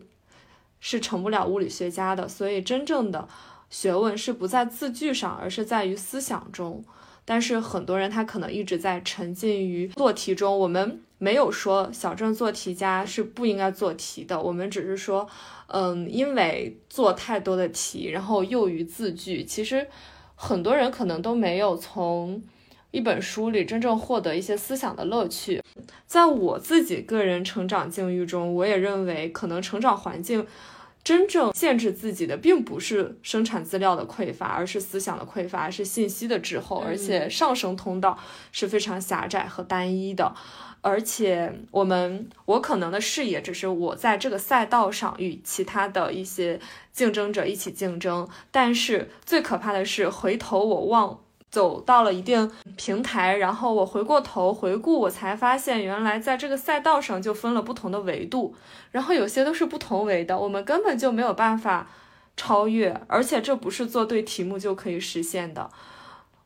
[0.80, 2.28] 是成不了物理学家的。
[2.28, 3.26] 所以，真正的
[3.70, 6.84] 学问是不在字句上，而是在于思想中。
[7.30, 10.58] 但是很多人他可能一直在沉浸于做题中。
[10.58, 15.24] 我们没有说小镇做题家是不应该做题的，我们只是说，
[15.68, 19.44] 嗯，因为做太多的题，然后囿于字句。
[19.44, 19.86] 其实
[20.34, 22.42] 很多人可能都没有从
[22.90, 25.62] 一本书里真正获得一些思想的乐趣。
[26.08, 30.44] 在我自己个人成长境遇中，我也认为可能成长环境。
[31.02, 38.18] 真正限制自己的，并不是生产资料的匮乏，而是思想的匮乏，是信息的滞后，而且上升通道
[38.52, 40.34] 是非常狭窄和单一的。
[40.82, 46.58] 而且，我们我可能的视野只是我在这个赛道上与其他的一些
[46.90, 51.20] 竞争者一起竞争，但是最可怕的是，回头我望。
[51.50, 58.54] 走到了一定平台，然后我回过头回顾，我才发现原来在这个赛道上就分了不同的维度，
[58.92, 61.88] 然后有些都是不同维的，我们根本就没有办法
[62.36, 65.68] 超越，而且这不是做对题目就可以实现的。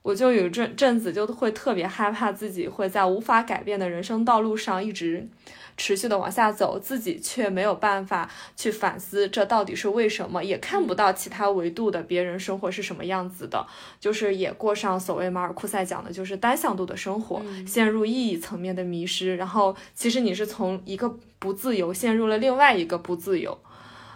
[0.02, 5.28] 我就有阵阵子就会特别害怕自己会在无法改变的人生道路上一直。
[5.76, 13.66] 持续的往下走，自己却没有办法去反思这到底是为什么，也看不到其他维度的别人生活是什么样子的，
[13.98, 19.36] 就是也过上所谓马尔库塞讲的，就是单向度的生活，陷入意义层面的迷失。
[19.36, 23.58] 然后其实你是从一个不自由陷入了另外一个不自由，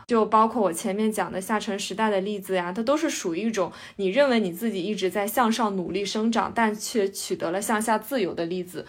[0.06, 8.86] 就包括我前面讲的下沉时代的例子呀，它都是属于一种你认为你自己一直在向上努力生长，但却取得了向下自由的例子。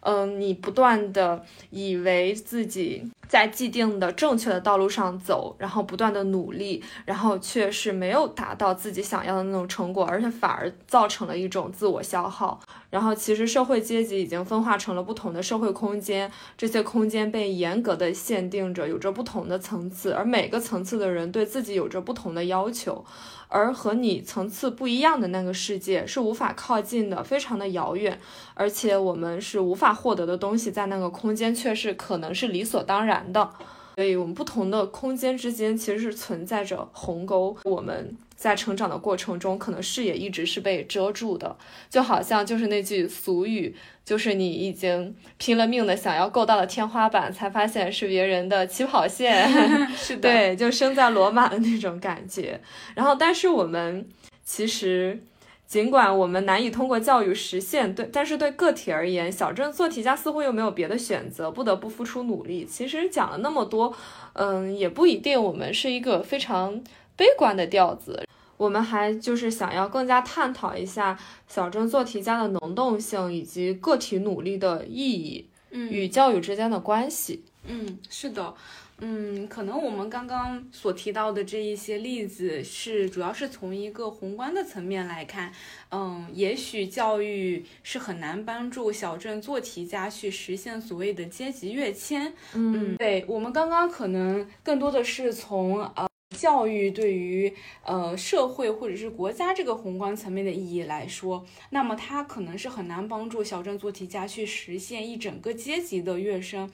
[0.00, 12.60] 嗯，你不断的以为自己在既定的正确的道路上走，然后不断的努力，然后却是没有达到自己想要的那种成果，而且反而造成了一种自我消耗。
[12.90, 23.04] 然后其实社会阶级已经分化成了不同的社会空间，这些空间被严格的限定着，有着不同的层次，而每个层次的人对自己有着不同的要求。
[23.48, 28.20] 而和你层次不一样的那个世界是无法靠近的，非常的遥远，
[28.54, 33.50] 而且我们是无法获得的东西，在那个空间却是可能是理所当然的。
[33.96, 37.56] 所以，我们不同的空间之间其实是存在着鸿沟。
[37.64, 41.56] 我们在成长的过程中，可能视野一直是被遮住的，
[41.90, 43.74] 就好像就是那句俗语，
[44.04, 49.50] 就是你已经拼了命的想要够到了天花板，才发现是别人的起跑线。
[49.92, 52.60] 是的，对，就生在罗马的那种感觉。
[52.94, 54.08] 然后，但是我们
[54.44, 55.20] 其实。
[55.68, 62.64] 尽管我们难以通过教育实现对，但是对个体而言，小镇做题家似乎又没有别的选择，不得不付出努力。
[62.64, 63.94] 其实讲了那么多，
[64.32, 66.82] 嗯，也不一定我们是一个非常
[67.18, 68.24] 悲观的调子。
[68.56, 77.44] 我们还就是想要更加探讨一下小镇做题家的能动性以及个体努力的意义，嗯，与教育之间的关系。
[77.66, 78.54] 嗯，是的。
[79.00, 85.52] 嗯，可能我们刚刚所提到的这一些例子，是主要是从一个宏观的层面来看。
[85.92, 92.34] 嗯，也许教育是很难帮助小镇做题家去实现所谓的阶级跃迁。
[92.54, 96.07] 嗯，对我们刚刚可能更多的是从呃
[96.38, 97.52] 教育对于
[97.84, 106.70] 呃社会或者是国家这个宏观层面的意义来说，那么它可能是很难帮助小镇做题家去实现一整个阶级的跃升。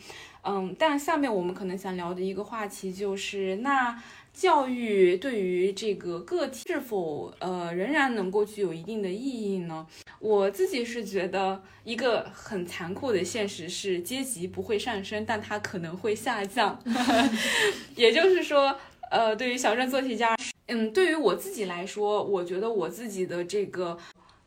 [0.47, 3.99] 嗯，但下面我们可能想聊的一个话题就是，那
[4.35, 9.87] 教育对于这个个体是否呃仍然能够具有一定的意义呢？
[10.19, 16.79] 我自己是觉得一个很残酷的现实是，阶级不会上升，但它可能会下降。
[17.97, 18.77] 也就是说，
[19.15, 20.37] 呃，对于小镇做题家，
[20.67, 23.97] 嗯，对于我自己来说，我觉得我自己的这个。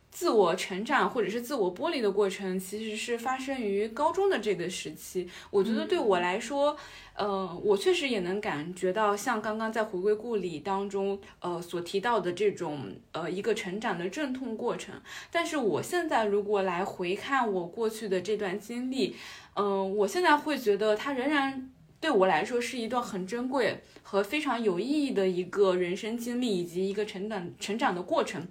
[0.10, 5.30] 自我成长或者是自我剥离的过程，其实是发生于高中的这个时期。
[5.52, 6.76] 我觉得对我来说，
[7.14, 14.96] 呃，我确实也能感觉到，像刚刚在回归故里当中，呃，所提到的这种，呃，一个成长的阵痛过程。
[15.32, 19.16] 但是我现在如果来回看我过去的这段经历，
[19.56, 21.70] 嗯，我现在会觉得它仍然。
[22.00, 28.48] 对我来说是一段很珍贵和非常有意义的一个人生经历，以及一个成长成长的过程。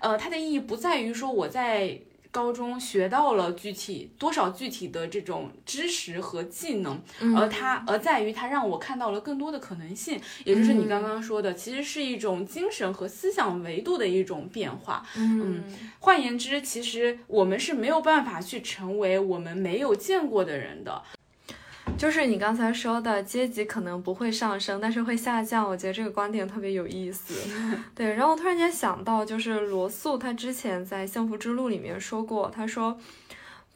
[0.00, 2.00] 呃，它的意义不在于说我在
[2.32, 7.02] 高中学到了具体多少具体的这种知识和技能，
[7.36, 15.04] 而它而在于它让我看到了更多的可能性，也就是你刚刚说的，其实是一种精神和思想维度的一种变化。
[15.16, 15.64] 嗯，
[15.98, 21.02] 换言之，其实我们是没有办法去成为我们没有见过的人的。
[21.98, 25.68] 就是你刚才说的阶级可能不会上升，但是会下降。
[25.68, 27.34] 我觉得这个观点特别有意思。
[27.94, 32.98] 对，然后突然间想到，就是罗素他之前在《幸福之路》里面说过，他说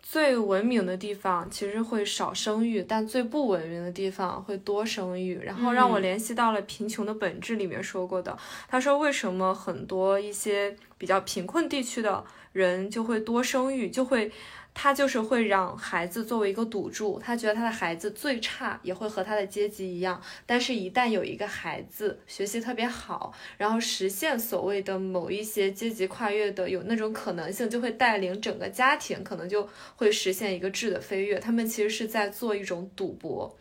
[0.02, 5.38] 最文明的地方其实会少生育，但最不文明的地方会多生育。
[5.44, 8.36] 然后让我联系到了《贫穷的本质》里面说过的，
[8.66, 14.32] 他说为什么很多一些比较贫困地区的人就会多生育，就会。
[14.74, 29.66] 他就是会让孩子作为一个赌注，他觉得他的孩子最差也会和他的阶级一样，但是，一旦有一个孩子学习特别好，然后实现所谓的某一些阶级跨越的有那种可能性，就会带领整个家庭可能就
[29.96, 31.38] 会实现一个质的飞跃。
[31.38, 33.56] 他们其实是在做一种赌博。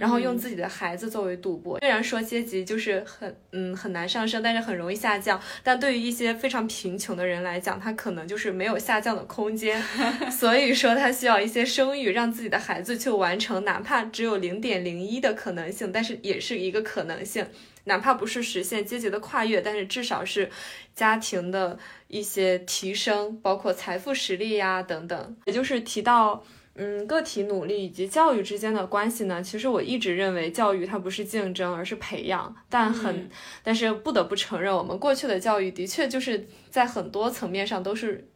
[0.00, 5.38] 然后用自己的孩子作为赌博，虽然说阶级就是很嗯很难上升，但是很容易下降。
[5.62, 9.78] 但对于一些非常贫穷的人来讲，他可能就是没有下降的空间，
[10.32, 17.46] 所以说他需要一些生育，让自己的孩子去完成，哪怕只有零点零一的可能性，但是也是一个可能性。
[17.84, 20.48] 哪怕不是实现阶级的跨越，但是至少是
[20.94, 21.78] 家庭的
[22.08, 25.36] 一些提升，包括财富实力呀等等。
[25.44, 26.42] 也就是提到。
[26.82, 29.42] 嗯，个体努力以及教育之间的关系呢？
[29.42, 32.56] 其实我一直认为教育它不是竞争，而是培养。
[32.70, 33.28] 但很，
[33.62, 38.29] 但是不得不承认，我们过去的教育的确就是在很多层面上都是。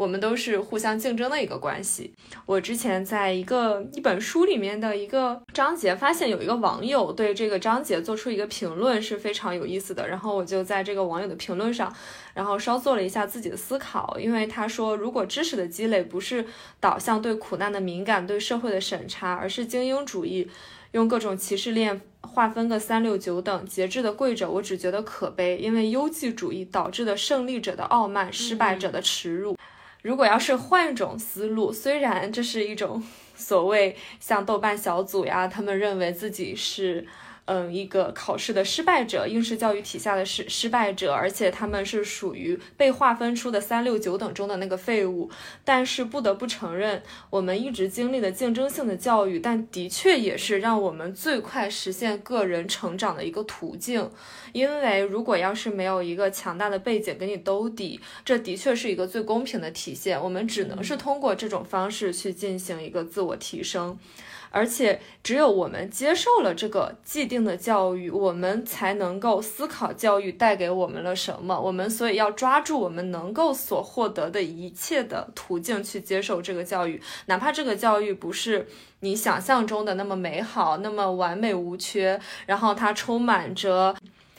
[0.00, 2.14] 我们都是互相竞争的一个关系。
[2.46, 10.08] 我之前在一个一本书里面的一个章节，发现有一个网友对这个章节做出一个评论，是非常有意思的。
[10.08, 11.94] 然后我就在这个网友的评论上，
[12.32, 14.16] 然后稍做了一下自己的思考。
[14.18, 16.46] 因为他说，如果知识的积累不是
[16.80, 20.48] 导向对苦难的敏感、对社会的审查，而是精英主义
[20.92, 25.58] 用各种歧视链划分个三六九等，节制的跪着，我只觉得可悲。
[25.58, 29.54] 因为优绩主义导致的胜利者的傲慢，失败者的耻辱。
[30.02, 33.02] 如果要是换一种思路，虽然这是一种
[33.34, 37.06] 所谓像豆瓣小组呀，他们认为自己是。
[37.46, 45.28] 嗯，一个考试的失败者，应试教育体下的失失败者，而且他们是属于被划分出的三六九等中的那个废物。
[45.64, 54.08] 但是不得不承认，我们一直经历的竞争性的教育，但的确也是让我们最快实现个人成长的一个途径。
[54.52, 60.20] 因为如果要是没有一个强大的背景给你兜底，这的确是一个最公平的体现。
[60.20, 63.98] 我们只能是通过这种方式去进行一个自我提升。
[64.50, 71.60] 而且，只有我们接受了这个既定的教育，我们才能够思考教育带给我们了什么。
[71.60, 78.66] 我们所以要抓住我们能够所获得的一切的途径去接受这个教育，哪怕这个教育不是
[79.00, 83.94] 你想象中的那么美好、那么完美无缺，然后它充满着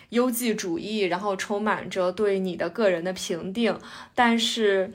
[0.09, 3.79] 优绩主义，然后充满着对你的个人的评定，
[4.13, 4.91] 但是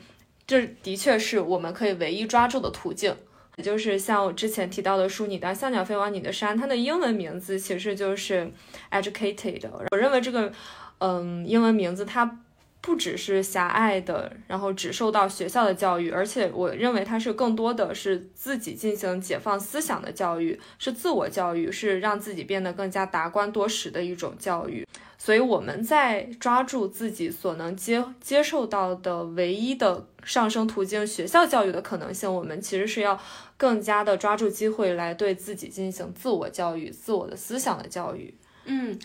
[0.46, 3.16] 这的确是我们可以唯一抓住的途径。
[3.56, 8.52] 也就是像我之前提到的书《你的像鸟飞往你的山》，它的英文名字其实就是
[8.90, 9.62] educated。
[9.90, 10.52] 我认为这个，
[10.98, 12.38] 嗯，英文名字它
[12.82, 24.86] 不只是狭隘的，然后只受到学校的教育，而且我认为它是更多的是自己进行解放思想的教育，是自我教育，是让自己变得更加达观多识的一种教育。
[25.18, 33.18] 所以我们在抓住自己所能接接受到的唯一的上升途径——学校教育的可能性，我们其实是要。
[33.58, 38.34] 更加的抓住机会来对自己进行自我教育、自我的思想的教育。
[38.66, 38.98] 嗯，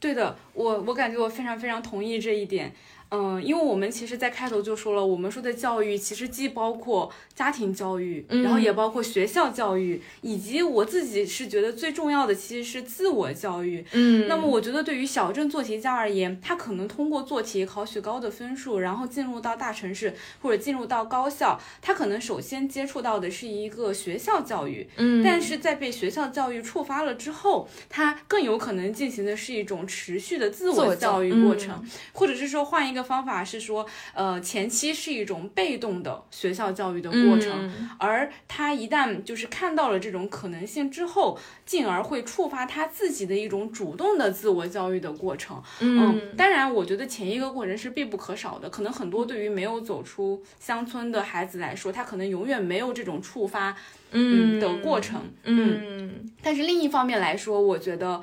[0.00, 2.74] 对的，我我感觉我非常非常同意这一点。
[3.10, 13.82] 嗯，因为我们其实，在开头就说了，我们说的教育其实既包括家庭教育，然后也包括学校教育，以及我自己是觉得最重要的其实是自我教育。
[13.92, 24.86] 嗯，那么我觉得对于小镇做题家而言，他可能通过做题考取高的分数，然后进入到大城市或者进入到高校，他可能首先接触到的是一个学校教育。
[24.96, 31.82] 嗯，但是在被学校教育触发了之后，他更有可能进行的是一种持续的自我教育过程，
[32.12, 32.97] 或者是说换一个。
[32.98, 45.62] 的方法是说，呃，前期是一种被动的学校教育的过程，而他一旦就是看到了这种可能性之后，进而会触发他自己的一种主动的自我教育的过程。
[45.80, 48.68] 嗯，当然，我觉得前一个过程是必不可少的。
[48.68, 53.76] 可能很多对于没有走出乡村的孩子来说，他可能永远没有这种触发
[54.10, 55.22] 嗯的过程。
[55.44, 58.20] 嗯，但是另一方面来说，我觉得。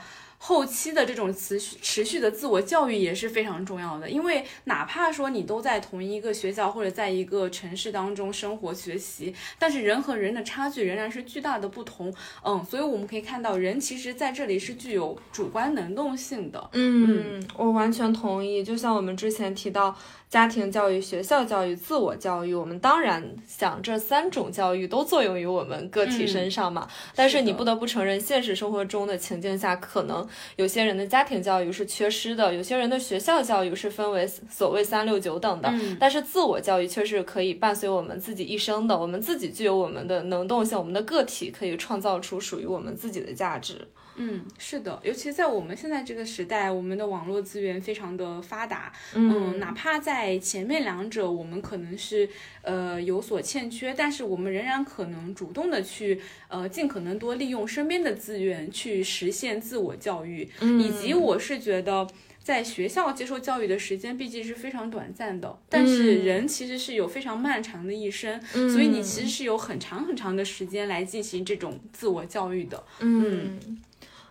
[0.47, 12.13] 后期的这种持续持续的自我教育也是非常重要的，因为哪怕说你都在同一个学校或者在一个城市当中生活学习，但是人和人的差距仍然是巨大的不同。
[12.43, 16.69] 嗯，所以我们可以看到，人其实在这里是具有主观能动性的。
[16.73, 18.63] 嗯，我完全同意。
[18.63, 19.97] 就像我们之前提到。
[20.29, 26.87] 家庭教育、学校教育、自我教育，我们当然想这三种教育都作用于我们个体身上嘛。
[27.15, 35.73] 但是你不得不承认，现实生活中的情境下，可能有些人的家庭教育是缺失的，有些人的学校教育是分为所谓三六九等的。
[35.99, 43.87] 但是自我教育却是可以伴随我们自己一生的，我们自己具有我们的能动性，我们的个体可以创造出属于我们自己的价值。
[44.17, 48.91] 嗯，是的，尤其在我们现在这个时代，我们的网络资源非常的发达。
[49.13, 52.29] 嗯，哪怕在前面两者我们可能是
[52.61, 60.49] 呃有所欠缺，但是我们仍然可能主动的去呃尽可能多利用身边的资源去实现自我教育。
[60.61, 62.07] 嗯，以及我是觉得
[62.41, 68.41] 在学校接受教育的时间毕竟是非常短暂的，但是人其实是有非常漫长的一生，
[68.71, 72.81] 所以你其实是有很长很长的时间来进行这种自我教育的。
[73.01, 73.59] 嗯。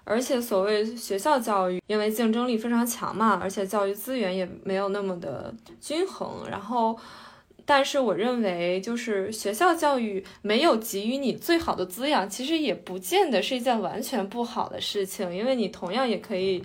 [0.04, 6.46] 而且所谓学校教育，因为竞争力非常强嘛，而且教育资源也没有那么的均衡。
[6.48, 6.94] 然后，
[7.64, 16.62] 但是我认为，就是学校教育没有给予你最好的滋养，其实也不见得是一件完全不好的事情，因为你同样也可以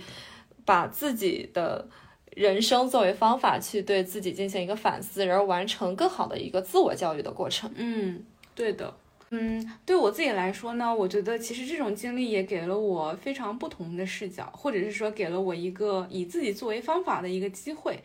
[0.65, 1.87] 把自己的
[2.35, 7.71] 人生作为方法去对自己进行一个反思，然后完成更好的一个自我教育的过程。
[7.75, 8.21] 嗯，
[8.53, 8.93] 对的。
[9.31, 17.99] 嗯，对我自己来说呢，我觉得其实这种经历也给了我非常不同的视角，或者是说给了我一个以自己作为方法的一个机会。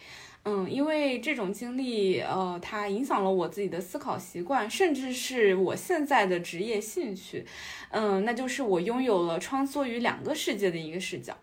[0.44, 7.46] 嗯，因为这种经历，呃，它影响了我自己的思考习惯，甚至是我现在的职业兴趣。
[7.88, 11.34] 嗯，那就是我拥有了穿梭于两个世界的一个视角。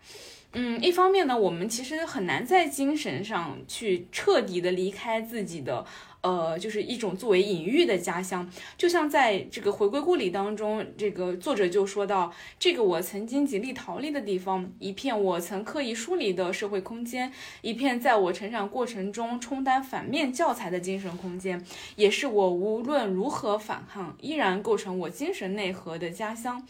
[0.53, 5.83] 嗯，一方面呢，我们其实很难在精神上去彻底的离开自己的。
[6.21, 8.47] 呃，就是一种作为隐喻的家乡，
[8.77, 21.65] 就像在这个回归故里当中，这个作者就说到，这个我曾经极力逃离的地方，一片我曾刻意疏离的社会空间，一片在我成长过程中充当反面教材的精神空间，
[21.95, 26.65] 也是我无论如何反抗，依然构成我精神内核的家乡。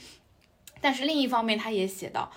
[0.80, 2.32] 但是另一方面，他也写道。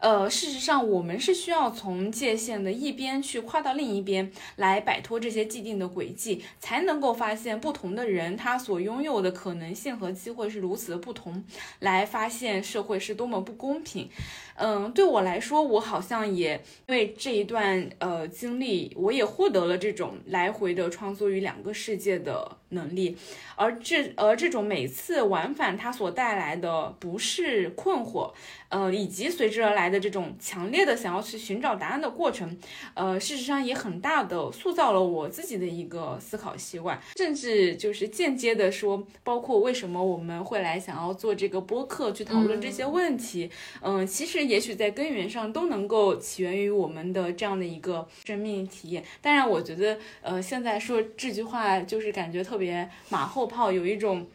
[0.00, 11.44] 呃，事实上，我们是需要从界限的一边去跨到另一边，来摆脱这些既定的轨迹，才能够发现不同的人他所拥有的可能性和机会是如此的不同，
[11.80, 14.08] 来发现社会是多么不公平。
[14.54, 23.16] 嗯，对我来说，我好像也因为这一段呃经历，我也获得了这种来回的穿梭于两个世界的能力，
[23.54, 28.32] 而这而这种每次往返它所带来的不是困惑。
[28.70, 32.56] 呃，以及随之而来的这种强烈的想要去寻找答案的过程，
[32.94, 43.50] 呃，事实上也很大的塑造了我自己的一个思考习惯，甚至就是间接的说，包括为什么我们会来想要做这个播客去讨论这些问题，
[43.82, 49.02] 嗯，其实也许在根源上都能够起源于我们的这样的一个生命体验。
[49.20, 52.59] 当然，我觉得，呃，现在说这句话就是感觉特别
[53.08, 54.26] 马后炮，有一种。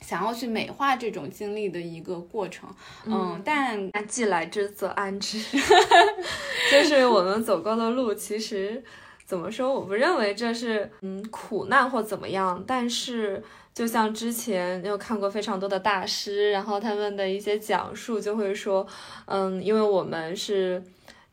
[0.00, 2.68] 想要去美化这种经历的一个过程，
[3.06, 5.38] 嗯，但既来之则安之，
[6.72, 8.82] 就是我们走过的路，其实
[9.24, 13.40] 怎么说，我不认为这是嗯苦难或怎么样，但是
[13.72, 18.84] 就像之前有看过非常多的大师，然后他们的一些讲述就会说，
[19.26, 20.82] 嗯，因为我们是。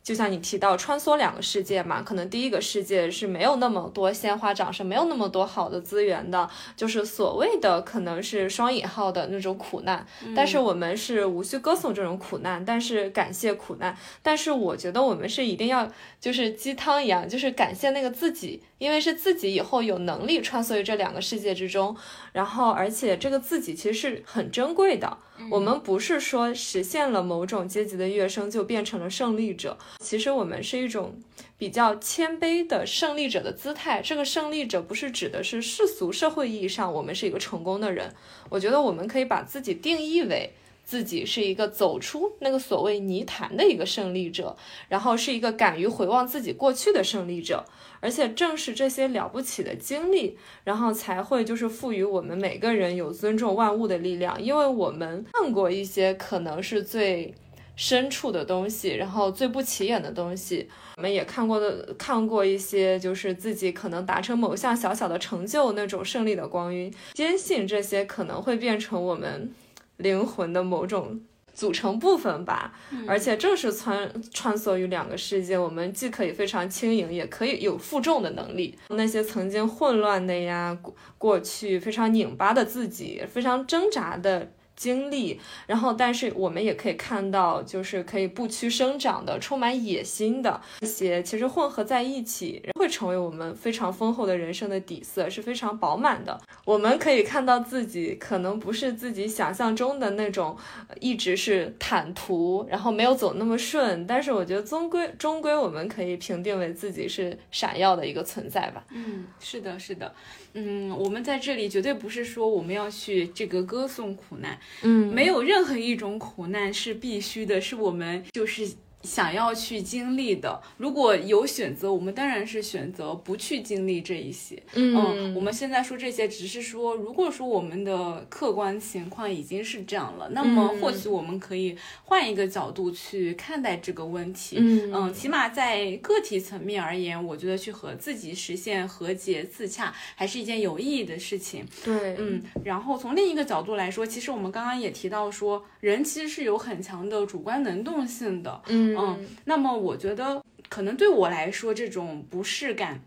[0.10, 10.03] 就像你提到穿梭两个世界嘛，可能第一个世界是没有那么多鲜花掌声，没有那么多好的资源的，就是所谓的可能是双引号的那种苦难。
[10.36, 13.95] 但是我们是无需歌颂这种苦难，但是感谢苦难。
[14.24, 15.88] 但是我觉得我们是一定要
[16.20, 18.64] 就是鸡汤一样，就是感谢那个自己。
[18.80, 21.95] 因为是自己以后有能力穿梭于这两个世界之中，
[22.34, 25.17] 然后而且这个自己其实是很珍贵的。
[25.51, 31.17] 我们不是说实现了某种阶级的跃升就变成了胜利者，其实我们是一种
[31.57, 34.01] 比较谦卑的胜利者的姿态。
[34.01, 38.13] 这个胜利者不是指的是世俗社会意义上我们是一个成功的人，
[38.49, 40.51] 我觉得我们可以把自己定义为。
[40.89, 47.63] 自己是一个走出那个所谓泥潭的一个胜利者，然后是一个敢于回望自己过去的胜利者，
[47.99, 57.35] 而且正是这些了不起的经历，然后才会就是赋予我们每个人有尊重万物的力量，因为我们看过一些可能是最
[57.75, 60.67] 深处的东西，然后最不起眼的东西，
[60.97, 69.53] 我们也看过的看过一些就是自己可能达成某项小小的成就那种胜利的光晕，坚信这些可能会变成我们。
[69.99, 71.21] 灵魂的某种
[71.53, 72.73] 组成部分吧。
[73.07, 78.77] 而且正是穿穿梭于两个世界，我们既可以非常轻盈，也可以有负重的能力。
[78.89, 84.51] 那些曾经混乱的呀，过过去非常拧巴的自己，非常挣扎的。
[84.80, 96.39] 经历，然后，但是我们也可以看到，就是可以不屈生长的、充满野心的这些，其实混合在一起，会成为我们非常丰厚的人生的底色，是非常饱满的。
[96.63, 100.55] 我们可以看到自己可能不是自己想象中的那种，
[101.01, 108.82] 一直是坦途，然后没有走那么顺，但是我觉得终归终归我们可以评定为自己是闪耀的一个存在吧。
[108.91, 110.15] 嗯，是的，是的。
[110.53, 118.67] 嗯，我们在这里绝对不是说我们要去这个歌颂苦难，嗯，没有任何一种苦难是必须的，是我们就是。
[119.03, 124.61] 想要去经历的，如果有选择，我们当然是选择不去经历这一些。
[124.73, 134.57] 嗯，我们现在说这些，只是说，如果说我们的客观情况已经是这样了，那么或许我们可以换一个角度去看待这个问题。
[134.59, 141.65] 嗯，起码在个体层面而言，我觉得去和自己实现和解自洽，还是一件有意义的事情。
[141.85, 148.61] 对，嗯，然后从另一个角度来说，其实我们刚刚也提到说，人其实是有很强的主观能动性的。
[148.67, 148.88] 嗯。
[148.97, 153.01] 嗯，那么我觉得可能对我来说，这种不适感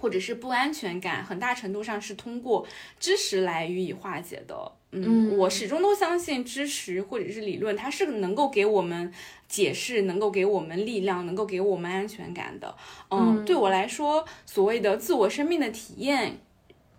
[0.00, 2.66] 或者是不安全感，很大程度上是通过
[2.98, 4.72] 知识来予以化解的。
[4.92, 9.12] 嗯，我始终都相信知识或者是理论，它是能够给我们
[9.46, 12.74] 解释，能够给我们力量，能够给我们安全感的。
[13.10, 16.38] 嗯，对我来说，所谓的自我生命的体验。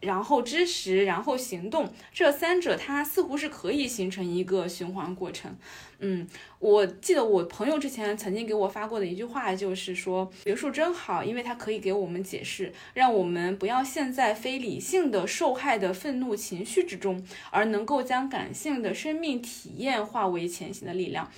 [0.01, 5.55] 然后知识，然后行动，这三者它似乎是可以形成一个循环过程。
[5.99, 6.27] 嗯，
[6.57, 21.31] 我记得我朋友之前曾经给我发过的一句话，就是说学术真好，因为它可以给我们解释，让我们不要陷在非理性的受害的愤怒情绪之中，而能够将感性的生命体验化为前行的力量。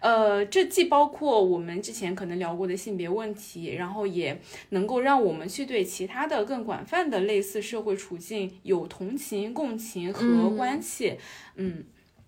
[0.00, 4.40] 呃，这既包括我们之前可能聊过的性别问题，然后也
[4.70, 11.18] 能够让我们去对其他的更广泛的类似社会处境有同情、共情和关切。
[11.56, 11.84] 嗯，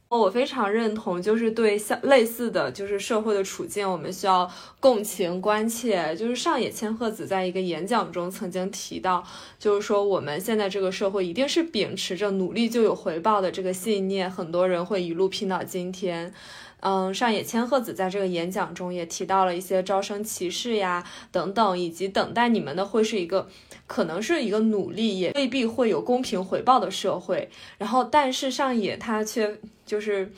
[0.09, 4.51] 我非常认同，就是对像类似的就是社会的处境，我们需要
[4.81, 6.17] 共情、关切。
[6.17, 9.23] 就是上野千鹤子在一个演讲中曾经提到，
[9.59, 16.33] 就是说我们现在这个社会一定是秉持着努力就有回报的这个信念，很多人会一路拼到今天。
[16.81, 23.49] 嗯，上野千鹤子在这个演讲中也提到了一些招生歧视呀等等，以及等待你们的会是一个，
[23.87, 27.49] 可能是一个努力，也未必会有公平回报的社会。
[27.79, 30.33] 然后，但是上野他却就是。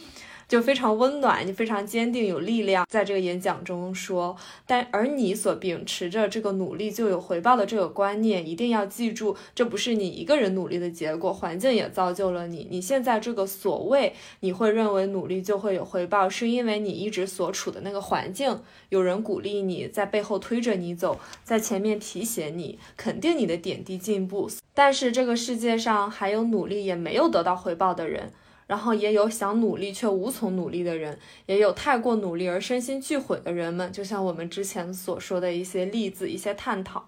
[0.50, 2.84] 就非常温暖，你非常坚定，有力量。
[2.90, 4.36] 在这个演讲中说，
[4.66, 12.66] 但而你所秉持着这个努力就有回报的这个观念，一定要记住，这不是你一个人努力的结果，环境也造就了你。
[12.68, 24.50] 你现在这个所谓你会认为努力就会有回报，是因为你一直所处的那个环境，有人鼓励你，在背后推着你走，在前面提携你，肯定你的点滴进步。
[24.74, 28.32] 但是这个世界上还有努力也没有得到回报的人。
[28.70, 37.04] 然后也有想努力却无从努力的人，也有太过努力而身心俱毁的人们，就像我们之前所说的一些例子、一些探讨。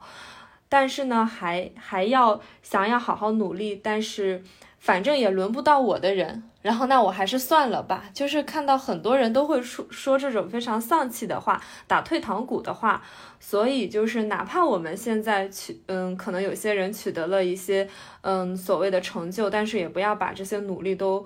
[0.69, 4.43] 但是呢，还还要想要好好努力，但是
[4.81, 8.07] 反正也轮不到我的人，然后那我还是算了吧。
[8.13, 13.01] 就是看到很多人都会说说这种非常丧气的话，打退堂鼓的话，
[13.39, 17.89] 所以就是哪怕我们现在取，嗯，可能有些人取得了一些，
[18.23, 21.25] 嗯，所谓的成就，但是也不要把这些努力都。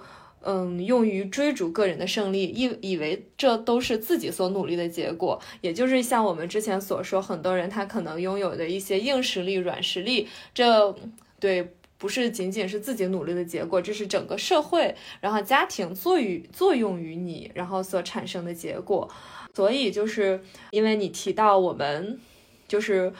[0.48, 10.94] 嗯，用于追逐个人的胜利，以以为这都是自己所努力的结果，也就是像我们之前所说，很多人他可能拥有的一些硬实力、软实力，这
[11.40, 19.10] 对不是仅仅是自己努力的结果，这是整个社会，然后家庭作于作用于你，然后所产生的结果。
[19.52, 20.40] 所以就是
[20.70, 22.20] 因为你提到我们，
[22.68, 23.12] 就是。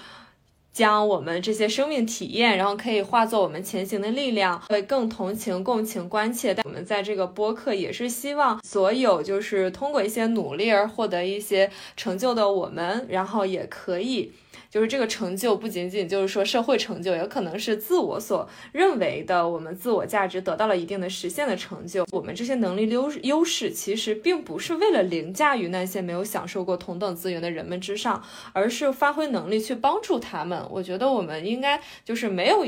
[0.77, 6.53] 将我们这些生命体验，然后可以化作我们前行的力量，会更同情、共情、关切。
[6.53, 14.31] 但我们在这个播客也是希望所有就是通过一些努力而获得一些成就的我们，然后也可以。
[14.71, 22.07] 就是这个成就不仅仅就是说社会成就，也可能是自我所认为的，我们自我价值得到了一定的实现的成就。
[22.13, 30.63] 我们这些能力优优势，其实并不是为了凌驾于那些没有享受过同等资源的人们之上，而是发挥能力去帮助他们。
[30.71, 32.65] 我觉得我们应该就是没有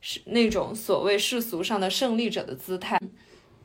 [0.00, 2.98] 是那种所谓世俗上的胜利者的姿态。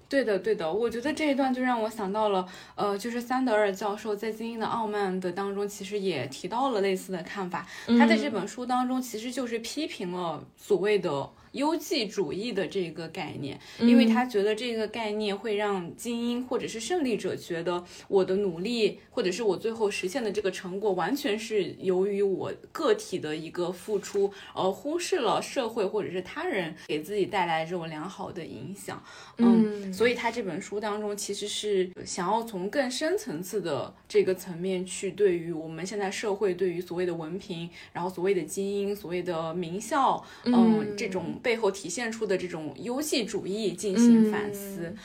[0.09, 7.65] 对的，对的，我觉得这一段就让我想到了，呃，就是桑德尔教授在《精英的傲慢》的当中，其实也提到了类似的看法。
[7.97, 29.01] 他在这本书当中，其实就是批评了所谓的优绩主义的这个概念，因为他觉得这个概念会让精英或者是胜利者觉得我的努力或者是我最后实现的这个成果完全是由于我个体的一个付出，而忽视了社会或者是他人给自己带来这种良好的影响。
[29.37, 44.95] 嗯，所以他这本书当中其实是想要从更深层次的这个层面去对于我们现在社会对于所谓的文凭，然后所谓的精英，所谓的名校，嗯，这种背后体现出的这种优绩主义进行反思。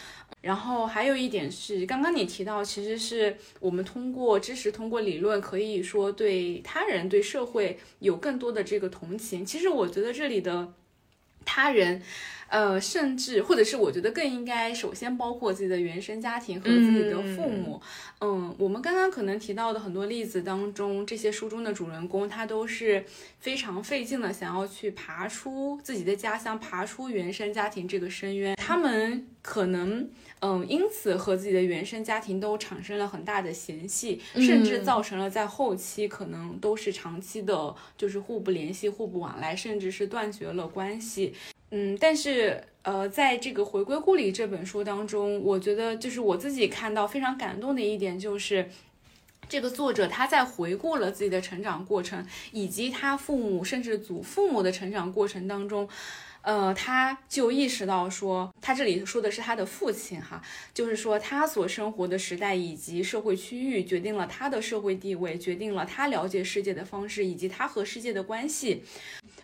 [0.40, 9.44] 然后还有一点是，刚刚你提到，其实是我们通过知识、通过理论，可以说对他人、对社会有更多的这个同情。
[9.44, 10.72] 其实我觉得这里的
[11.44, 12.00] 他人。
[12.48, 17.80] 呃，甚至或者是我觉得更应该首先包括自己的原生家庭和自己的父母。
[18.20, 23.04] 嗯，我们刚刚可能提到的很多例子当中，这些书中的主人公他都是
[23.38, 28.56] 非常费劲的，想要去爬出自己的家乡，爬出原生家庭这个深渊。
[28.56, 30.08] 他们可能
[30.40, 41.34] 嗯，因此和自己的原生家庭都产生了很大的嫌隙，甚至造成了在后期可能都是长期的，就是互不联系、互不往来，甚至是断绝了关系。
[41.70, 48.70] 嗯，但是呃，在这个《回归故里》这本书当中，我觉得就是我自己看到非常感动的一点，就是
[49.48, 55.86] 这个作者他在回顾了自己的成长过程，以及他父母甚至祖父母的成长过程当中，
[56.48, 60.40] 呃，他就意识到说，他这里说的是他的父亲哈，
[60.72, 68.82] 就是说他所生活的时代以及社会区域决定了他的社会地位，决定了他了解世界的方式以及他和世界的关系。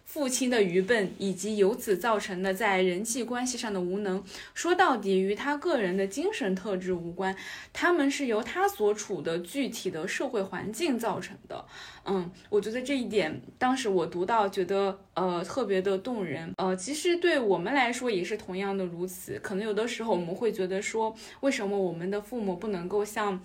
[0.07, 4.23] 父亲的愚笨，以及由此造成的在人际关系上的无能，
[4.55, 7.37] 说到底与他个人的精神特质无关，
[7.73, 11.67] 他们是由他所处的具体的社会环境造成的。
[12.05, 16.53] 嗯，我觉得这一点，当时我读到觉得呃特别的动人。
[16.57, 19.39] 呃，其实对我们来说也是同样的如此。
[19.43, 23.41] 可能有的时候我们会觉得说，为什么我们的父母不能够像。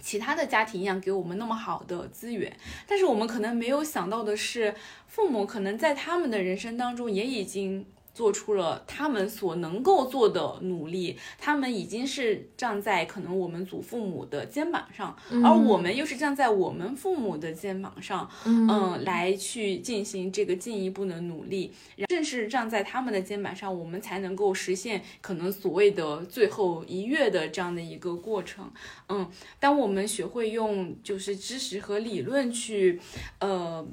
[0.00, 2.52] 其他的家庭一样给我们那么好的资源，
[2.88, 4.74] 但是我们可能没有想到的是，
[5.06, 7.86] 父母可能在他们的人生当中也已经。
[8.14, 21.72] 做出了他们所能够做的努力，他们已经是站在可能我们祖父母的肩膀上，而我们又是站在我们父母的肩膀上，嗯，来去进行这个进一步的努力。
[22.08, 28.70] 正是站在他们的肩膀上，我们才能够实现可能所谓的最后一跃的这样的一个过程。
[29.08, 33.00] 嗯，当我们学会用就是知识和理论去，
[33.40, 33.86] 呃。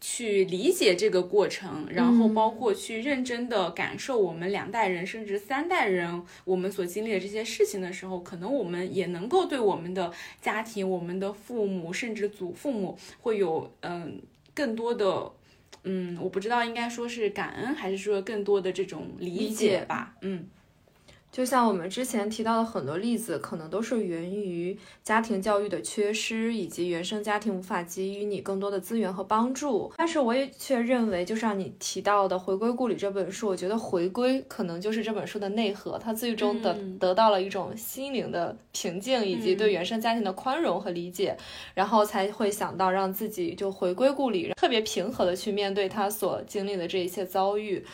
[0.00, 14.20] 去理解这个过程，然后包括去认真的感受我们两代人甚至三代人我们所经历的这些事情的时候，可能我们也能够对我们的家庭、我们的父母甚至祖父母会有嗯
[14.54, 15.32] 更多的
[15.84, 20.46] 嗯，我不知道应该说是感恩还是说更多的这种理解吧，嗯。
[21.36, 24.74] 就像我们之前提到的很多例子，可能都是源于
[25.04, 29.92] 家庭教育的缺失，以及原生家庭无法给予你更多的资源和帮助。
[29.98, 41.36] 但是我也却认为，就像你提到的《回归故里》这本书，我觉得回归可能就是这本书的内核，它最终的得到了一种心灵的平静，以及对原生家庭的宽容和理解，
[41.74, 47.84] 然后才会想到让自己就回归故里，特别平和的去面对他所经历的这一切遭遇。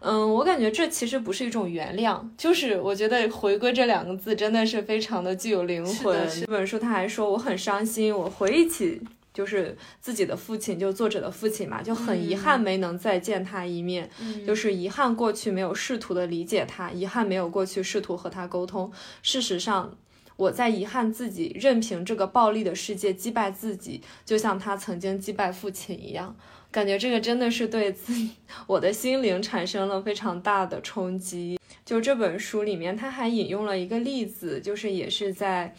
[0.00, 6.28] 嗯，我感觉这其实不是一种原谅，就是我觉得“回归”这两个字真的是非常的具有灵魂。
[6.28, 9.00] 这本书他还说我很伤心，我回忆起
[9.34, 14.08] 就是自己的父亲，就作者的父亲嘛，就很遗憾没能再见他一面，
[14.46, 18.90] 就是遗憾过去没有试图的理解他，遗憾没有过去试图和他沟通。
[19.22, 19.96] 事实上，
[20.36, 26.34] 我在遗憾自己任凭这个暴力的世界击败自己，就像他曾经击败父亲一样。
[26.70, 28.30] 感觉这个真的是对自己
[28.66, 31.58] 我的心灵产生了非常大的冲击。
[31.84, 35.74] 就这本书里面，他还引用了一个例子，就是也是在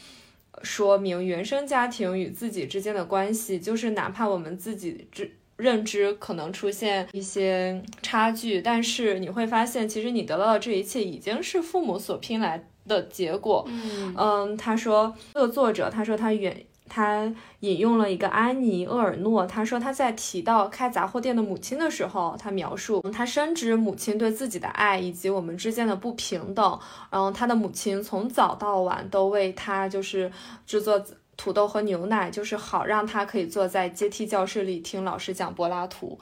[0.61, 13.63] 说明原生家庭与自己之间的关系，就是哪怕我们自己知认知可能出现一些差距，但是你会发现，其实你得到的这一切已经是父母所拼来的结果。
[13.69, 16.65] 嗯嗯，他说这个作者，他说他远。
[16.93, 26.79] 他引用了一个安妮·厄尔诺，他说他在提到开杂货店的母亲的时候，他描述他深知母亲对自己的爱以及我们之间的不平等。
[27.09, 30.29] 然后他的母亲从早到晚都为他就是
[30.67, 31.01] 制作
[31.37, 36.19] 土豆和牛奶，就是好让他可以坐在阶梯教室里听老师讲柏拉图。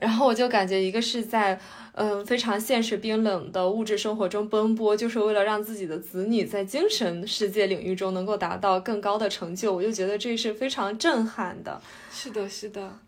[0.00, 1.58] 然后我就感觉，一个是在，
[1.92, 9.74] 嗯，非常现实冰冷的物质生活中奔波，就是为了让自己的子女在精神世界领域中能够达到更高的成就。
[9.74, 11.80] 我就觉得这是非常震撼的。
[12.12, 12.98] 是的，是的，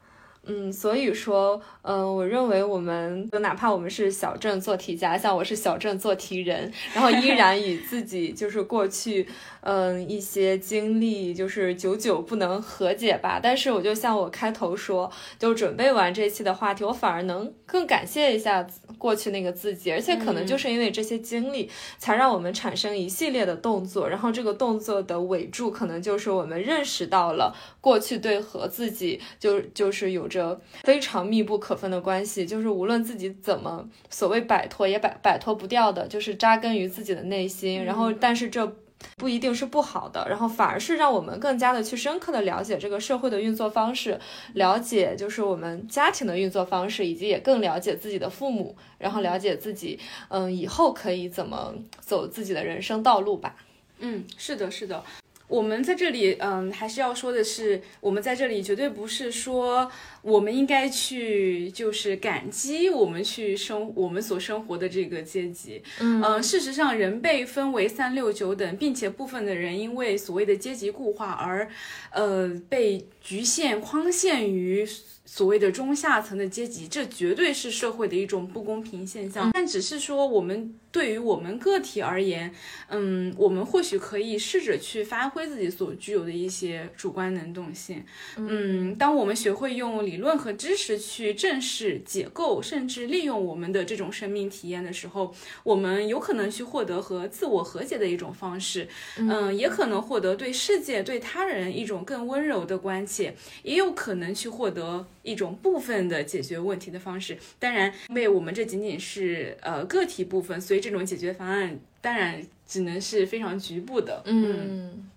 [0.46, 9.28] 嗯，所以说，嗯，我认为我们就哪怕我们是小镇做题家，像我是小镇做题人，然后依然与自己就是过去，
[9.62, 13.40] 嗯，一些经历就是久久不能和解吧。
[13.42, 18.66] 但是我就像我开头说，就准备完这期的话题，我反而能更感谢一下
[18.98, 30.60] 过去那个自己，而且可能就是因为这些经历，才让我们产生一系列的动作，然后这个动作的尾注可能就是我们认识到了过去对和自己就就是有着。
[30.82, 37.84] 非常密不可分的关系，就是无论自己怎么所谓摆脱，也摆摆脱不掉的，就是扎根于自己的内心。
[37.84, 38.76] 然后，但是这
[39.16, 44.18] 不一定是不好的，然后反而是让我们更加的去深刻的了解这个社会的运作方式，
[44.54, 49.98] 了解就是我们家庭的运作方式，以及也更了解自己的父母，然后了解自己，
[50.28, 53.56] 嗯，以后可以怎么走自己的人生道路吧。
[53.98, 55.04] 嗯，是的，是的。
[55.50, 59.90] 我们在这里，嗯，还是要说的是，我们在这里绝对不是说
[60.22, 71.68] 我们应该去就是感激我们去生我们所生活的这个阶级，嗯，事实上人被分为三六九等，并且部分的人因为所谓的阶级固化而，
[72.12, 74.86] 呃，被局限框限于。
[75.26, 79.48] 所谓的中下层的阶级，这绝对是社会的一种不公平现象。
[79.52, 82.52] 但只是说，我们对于我们个体而言，
[82.88, 88.04] 嗯，我们或许可以试着去发挥自己所具有的一些主观能动性。
[88.36, 98.88] 嗯，当我们学会用理论和知识去正视、解构，甚至利用我们的这种生命体验的时候，我们有可能去获得和自我和解的一种方式。
[99.16, 105.06] 嗯，也可能获得对世界、对他人一种更温柔的关切，也有可能去获得。
[105.22, 114.22] 一种部分的解决问题的方式，当然，因为我们这仅仅是呃个体部分，所以这种解决方案当然只能是非常局部的。
[114.24, 115.10] 嗯，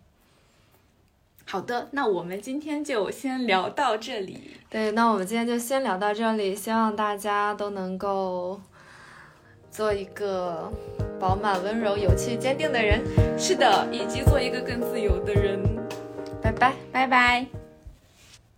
[1.46, 4.52] 好的，那我们今天就先聊到这里。
[4.70, 8.60] 对，那我们今天就先聊到这里，希望大家都能够
[9.72, 10.72] 做一个
[11.20, 13.02] 饱满、温柔、有趣、坚定的人。
[13.38, 15.60] 是的，以及做一个更自由的人。
[16.42, 17.63] 拜拜，拜拜。